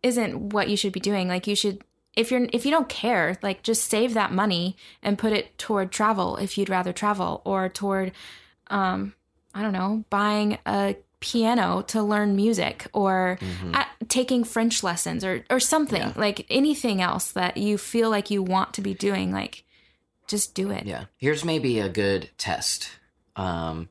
[0.02, 1.28] isn't what you should be doing.
[1.28, 1.84] Like you should
[2.16, 5.92] if you're if you don't care, like just save that money and put it toward
[5.92, 8.12] travel if you'd rather travel or toward
[8.68, 9.14] um
[9.56, 13.76] I don't know, buying a piano to learn music or Mhm.
[13.76, 16.02] at, taking French lessons or or something.
[16.02, 16.14] Yeah.
[16.16, 19.64] Like anything else that you feel like you want to be doing like
[20.28, 20.86] just do it.
[20.86, 21.06] Yeah.
[21.18, 22.90] Here's maybe a good test.
[23.36, 23.90] Um,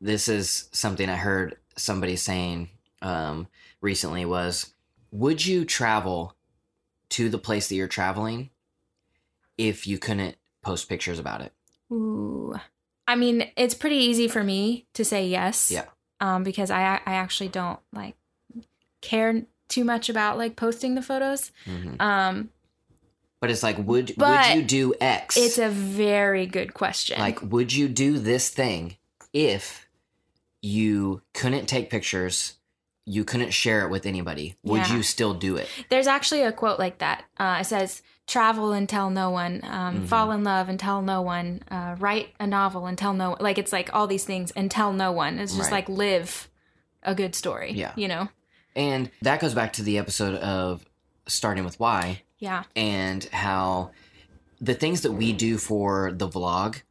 [0.00, 2.68] this is something I heard somebody saying
[3.02, 3.48] um,
[3.80, 4.72] recently was,
[5.10, 6.34] would you travel
[7.10, 8.50] to the place that you're traveling
[9.58, 11.52] if you couldn't post pictures about it?
[11.92, 12.54] Ooh.
[13.08, 15.70] I mean, it's pretty easy for me to say yes.
[15.70, 15.86] Yeah.
[16.20, 18.14] Um, because I I actually don't like
[19.00, 21.50] care too much about like posting the photos.
[21.66, 22.00] Mhm.
[22.00, 22.50] Um,
[23.40, 25.36] But it's like, would would you do X?
[25.36, 27.18] it's a very good question.
[27.18, 28.96] like, would you do this thing
[29.32, 29.88] if
[30.62, 32.54] you couldn't take pictures
[33.06, 34.94] you couldn't share it with anybody, would Yeah.
[34.96, 35.68] you still do it?
[35.88, 37.24] There's actually a quote like that.
[37.38, 40.06] Uh, it says, "Travel and tell no one, um, Mhm.
[40.06, 43.58] fall in love and tell no one, uh, write a novel and tell no Like
[43.58, 45.40] it's like all these things and tell no one.
[45.40, 45.88] It's just Right.
[45.88, 46.48] like live
[47.02, 47.72] a good story.
[47.72, 47.92] Yeah.
[47.96, 48.28] you know.
[48.76, 50.84] And that goes back to the episode of
[51.26, 53.90] starting with why Yeah, and how
[54.60, 56.82] the things that we do for the vlog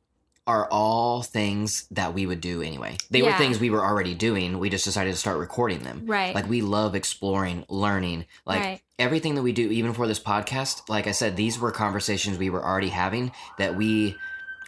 [0.49, 2.97] are all things that we would do anyway.
[3.11, 4.57] They were things we were already doing.
[4.57, 6.01] We just decided to start recording them.
[6.07, 6.33] right.
[6.33, 8.81] Like we love exploring, learning, like Right.
[8.97, 10.89] everything that we do, even for this podcast.
[10.89, 14.15] Like I said, these were conversations we were already having that we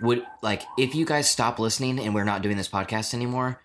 [0.01, 0.61] would like.
[0.77, 3.59] If you guys stop listening and we're not doing this podcast anymore,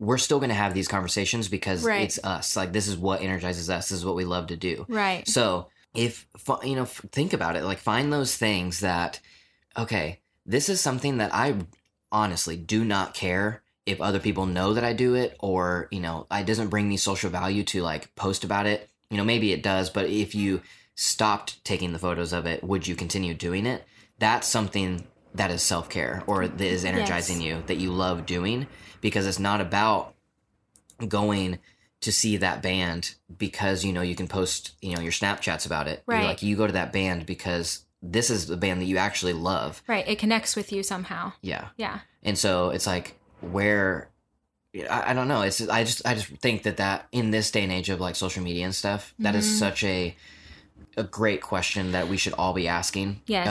[0.00, 2.02] we're still going to have these conversations because Right.
[2.02, 2.56] it's us.
[2.56, 3.88] Like this is what energizes us.
[3.90, 4.84] This is what we love to do.
[4.88, 5.28] right.
[5.28, 6.26] So if
[6.64, 7.62] you know, think about it.
[7.62, 9.20] Like find those things that,
[9.78, 11.56] okay, this is something that I
[12.10, 16.26] honestly do not care if other people know that I do it, or you know,
[16.30, 18.88] it doesn't bring me social value to like post about it.
[19.10, 20.62] You know, maybe it does, but if you
[20.94, 23.84] stopped taking the photos of it, would you continue doing it?
[24.18, 28.66] That's something that is self care or that is energizing you that you love doing
[29.00, 30.14] because it's not about
[31.08, 31.58] going
[32.00, 35.88] to see that band because you know you can post you know your snapchats about
[35.88, 36.24] it You're Right.
[36.26, 39.82] like you go to that band because this is the band that you actually love
[39.86, 40.06] Right.
[40.08, 41.32] It connects with you somehow.
[41.40, 42.00] yeah Yeah.
[42.22, 44.10] and so it's like where
[44.90, 47.62] I, I don't know it's i just i just think that that in this day
[47.62, 49.58] and age of like social media and stuff that is Mhm.
[49.58, 50.16] such a
[50.96, 53.48] a great question that we should all be asking Yes.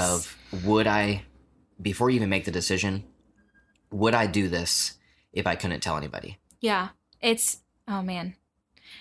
[0.51, 1.23] of would i
[1.81, 3.03] before you even make the decision
[3.91, 4.93] would i do this
[5.33, 6.89] if i couldn't tell anybody Yeah.
[7.21, 8.35] It's oh man.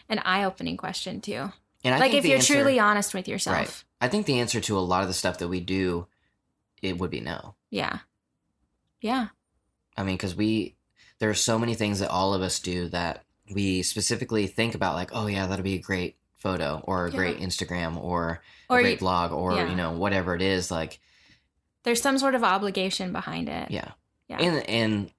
[0.09, 1.53] An eye-opening question too.
[1.85, 3.57] and I like think if you're answer- truly honest with yourself.
[3.57, 3.85] Right.
[4.01, 6.07] I think the answer to a lot of the stuff that we do,
[6.83, 7.55] it would be no.
[7.71, 7.99] Yeah.
[9.01, 9.29] Yeah.
[9.97, 10.77] I mean, because we,
[11.19, 14.95] there are so many things that all of us do that we specifically think about,
[14.95, 17.17] like, oh yeah, that'll be a great photo or a Yeah.
[17.17, 19.69] great Instagram or, Or a you- great blog or yeah.
[19.69, 20.71] you know whatever it is.
[20.71, 20.99] Like,
[21.83, 23.71] There's some sort of obligation behind it.
[23.71, 23.93] yeah,
[24.29, 24.39] Yeah.
[24.39, 25.11] and and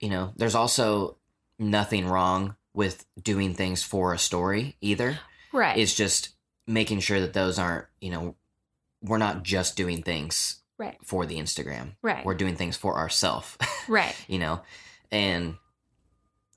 [0.00, 1.16] you know, there's also
[1.58, 5.18] nothing wrong with doing things for a story either.
[5.52, 5.76] Right.
[5.78, 6.28] It's just
[6.68, 8.36] making sure that those aren't, you know,
[9.02, 10.96] we're not just doing things Right.
[11.02, 11.96] for the Instagram.
[12.02, 12.24] right.
[12.24, 13.56] We're doing things for ourselves.
[13.88, 14.14] right.
[14.28, 14.60] you know
[15.10, 15.56] and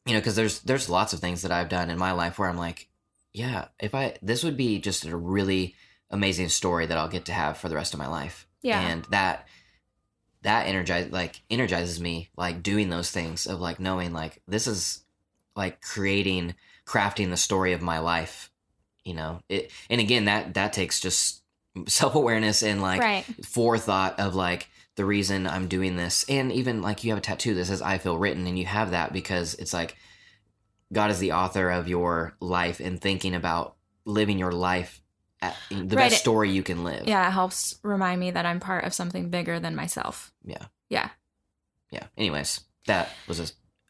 [0.05, 2.49] you know because there's there's lots of things that i've done in my life where
[2.49, 2.89] i'm like
[3.34, 5.74] yeah if i this would be just a really
[6.09, 8.82] amazing story that i'll get to have for the rest of my life Yeah.
[8.82, 9.47] and that
[10.41, 15.03] that energize like energizes me like doing those things of like knowing like this is
[15.55, 16.55] like creating
[16.86, 18.51] crafting the story of my life
[19.06, 21.41] you know it and again that that takes just
[21.88, 23.24] self-awareness and like right.
[23.45, 26.26] forethought of like the reason I'm doing this.
[26.28, 28.91] And even like you have a tattoo that says I feel written and you have
[28.91, 29.95] that because it's like
[30.91, 35.02] God is the author of your life and thinking about living your life
[35.41, 36.10] at the Right.
[36.10, 37.08] best story you can live.
[37.08, 40.34] Yeah, it helps remind me that I'm part of something bigger than myself.
[40.43, 40.66] Yeah.
[40.89, 41.10] Yeah.
[41.89, 42.04] Yeah.
[42.18, 43.39] Anyways, that was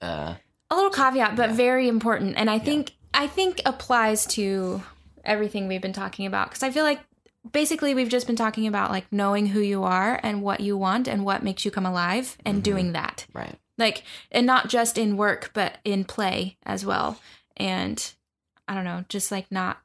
[0.01, 0.35] a uh
[0.69, 1.55] A little caveat, but Yeah.
[1.55, 4.83] very important, and I think I think applies to
[5.23, 6.99] everything we've been talking about because I feel like
[7.51, 11.07] basically we've just been talking about like knowing who you are and what you want
[11.07, 12.63] and what makes you come alive and Mhm.
[12.63, 13.25] doing that.
[13.33, 13.57] right.
[13.77, 17.19] Like and not just in work but in play as well.
[17.57, 18.13] And
[18.67, 19.81] I don't know, just like not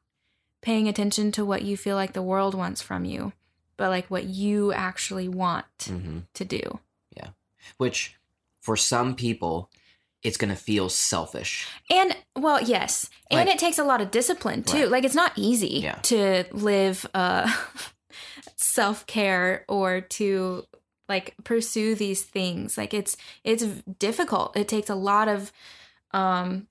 [0.61, 3.33] paying attention to what you feel like the world wants from you,
[3.75, 6.79] but like what you actually want hmm to do.
[7.15, 7.29] Yeah.
[7.77, 8.15] Which
[8.59, 9.69] for some people
[10.23, 11.67] it's going to feel selfish.
[11.89, 14.77] And well, yes, and it takes a lot of discipline too.
[14.83, 14.91] Right.
[14.91, 15.95] Like it's not easy Yeah.
[16.03, 17.51] to live uh,
[18.55, 20.63] self care or to
[21.09, 22.77] like pursue these things.
[22.77, 23.63] Like it's it's
[23.99, 24.57] difficult.
[24.57, 25.51] It takes a lot of
[26.11, 26.67] um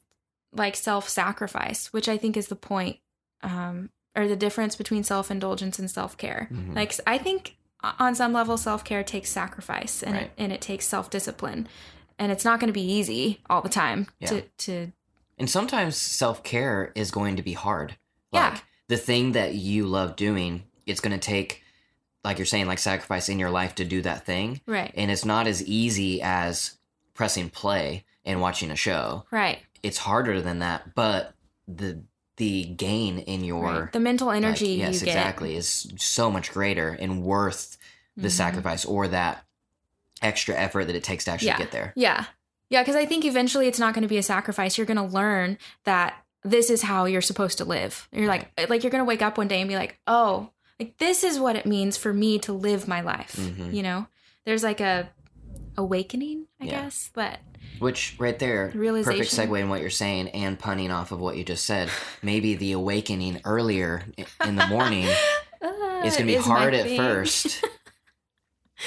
[0.53, 2.99] like self sacrifice, which I think is the point
[3.43, 6.49] um or the difference between self indulgence and self care.
[6.53, 6.75] Mhm.
[6.75, 10.23] Like I think on some level self care takes sacrifice and Right.
[10.25, 11.69] it, and it takes self discipline.
[12.19, 14.29] And it's not going to be easy all the time Yeah.
[14.29, 14.93] to to
[15.39, 17.97] And sometimes self care is going to be hard.
[18.33, 18.51] Yeah.
[18.51, 21.63] Like the thing that you love doing, it's going to take,
[22.25, 24.61] like you're saying, like sacrifice in your life to do that thing.
[24.67, 24.93] right.
[24.97, 26.77] And it's not as easy as
[27.15, 29.25] pressing play and watching a show.
[29.31, 29.59] Right.
[29.83, 31.35] It's harder than that, but
[31.69, 32.03] the
[32.39, 33.93] the gain in your right.
[33.93, 35.17] The mental like, energy yes, you get.
[35.17, 37.79] exactly, is so much greater and worth
[38.15, 38.33] the Mhm.
[38.33, 39.46] sacrifice or that
[40.23, 41.59] extra effort that it takes to actually Yeah.
[41.59, 41.93] get there.
[41.97, 42.25] Yeah.
[42.71, 44.77] Yeah, because I think eventually it's not going to be a sacrifice.
[44.77, 48.09] You're going to learn that this is how you're supposed to live.
[48.13, 50.51] You're like, like you're going to wake up one day and be like, oh,
[50.81, 53.37] like this is what it means for me to live my life.
[53.37, 53.73] Mhm.
[53.73, 54.07] You know,
[54.45, 55.09] there's like a
[55.77, 56.83] awakening, I Yeah.
[56.83, 57.11] guess.
[57.15, 57.39] But
[57.79, 59.19] Which right there, realization.
[59.19, 61.91] perfect segue in what you're saying and punning off of what you just said.
[62.23, 64.05] Maybe the awakening earlier
[64.45, 65.05] in the morning
[66.05, 67.65] is going to be hard at first,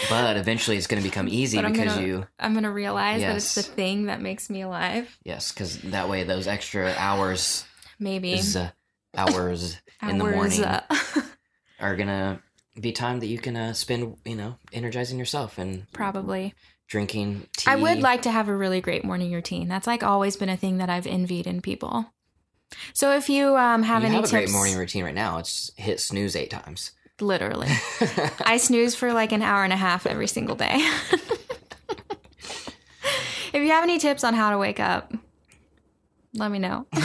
[0.10, 3.56] but eventually it's going to become easy because gonna- you I'm gonna realize that it's
[3.56, 5.18] the thing that makes me alive.
[5.24, 7.66] yes, because that way those extra hours
[8.00, 8.72] Maybe is uh,
[9.16, 10.82] hours in the morning uh,
[11.80, 12.42] are gonna
[12.80, 16.54] be time that you can uh, spend, you know, energizing yourself and probably.
[16.88, 17.70] drinking tea.
[17.70, 19.68] I would like to have a really great morning routine.
[19.68, 22.14] That's like always been a thing that I've envied in people.
[22.94, 25.40] So if you um, have you any have a tips, great morning routine right now.
[25.40, 26.92] It's hit snooze eight times.
[27.22, 27.70] Literally,
[28.46, 30.76] I snooze for like an hour and a half every single day.
[33.54, 35.14] if you have any tips on how to wake up,
[36.34, 36.86] let me know.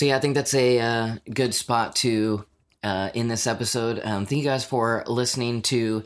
[0.00, 2.46] So yeah, I think that's a uh, good spot to
[2.82, 4.00] uh, in this episode.
[4.02, 6.04] Um, thank you guys for listening to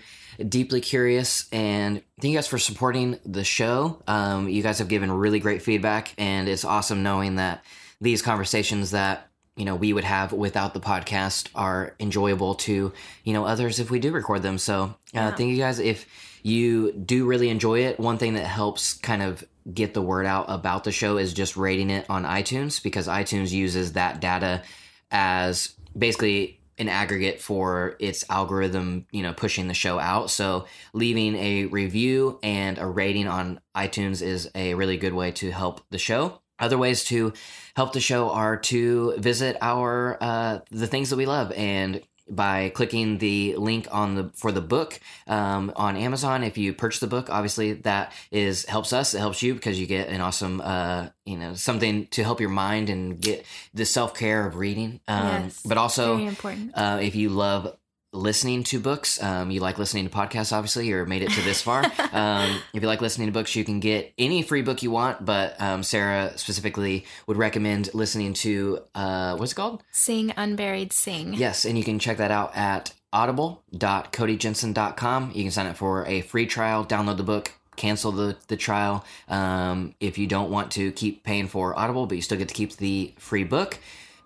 [0.49, 4.03] Deeply Curious, and thank you guys for supporting the show.
[4.09, 7.63] Um, you guys have given really great feedback, and it's awesome knowing that
[8.01, 12.93] these conversations that you know we would have without the podcast are enjoyable to
[13.25, 14.59] you know others if we do record them.
[14.59, 15.35] So uh, Yeah.
[15.35, 16.07] thank you guys if
[16.43, 17.99] you do really enjoy it.
[17.99, 19.43] One thing that helps kind of
[19.73, 23.51] get the word out about the show is just rating it on iTunes because iTunes
[23.51, 24.63] uses that data
[25.11, 30.29] as basically an aggregate for its algorithm, you know, pushing the show out.
[30.29, 35.51] So leaving a review and a rating on iTunes is a really good way to
[35.51, 36.41] help the show.
[36.59, 37.33] Other ways to
[37.77, 42.01] help the show are to visit our uh, the things that we love and
[42.31, 46.43] by clicking the link on the for the book um, on Amazon.
[46.43, 49.13] If you purchase the book, obviously that is helps us.
[49.15, 52.49] It helps you because you get an awesome, uh, you know, something to help your
[52.49, 53.45] mind and get
[53.75, 55.01] the self care of reading.
[55.07, 56.71] Um, Yes, but also, Very important.
[56.75, 57.77] uh, if you love
[58.15, 61.61] listening to books, um, you like listening to podcasts, obviously, or made it to this
[61.61, 61.85] far.
[62.13, 65.25] um, if you like listening to books, you can get any free book you want.
[65.25, 69.83] But um, Sarah specifically would recommend listening to uh, what's it called?
[69.91, 71.35] Sing unburied sing.
[71.35, 75.33] Yes, and you can check that out at audible.codyjensen.com.
[75.35, 79.05] You can sign up for a free trial, download the book, cancel the, the trial
[79.29, 82.55] um, if you don't want to keep paying for Audible, but you still get to
[82.55, 83.79] keep the free book.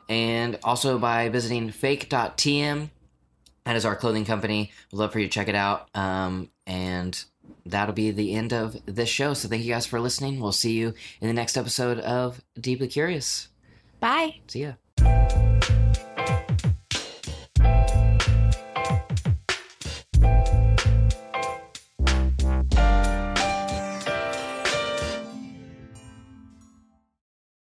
[0.09, 2.89] And also by visiting fake.tm,
[3.69, 4.73] that is our clothing company.
[4.91, 5.91] We'd love for you to check it out.
[5.95, 7.23] Um, and
[7.67, 9.35] that'll be the end of this show.
[9.35, 10.41] So thank you guys for listening.
[10.41, 13.49] We'll see you in the next episode of Deeply Curious.
[14.01, 14.37] Bye.
[14.47, 15.58] See ya.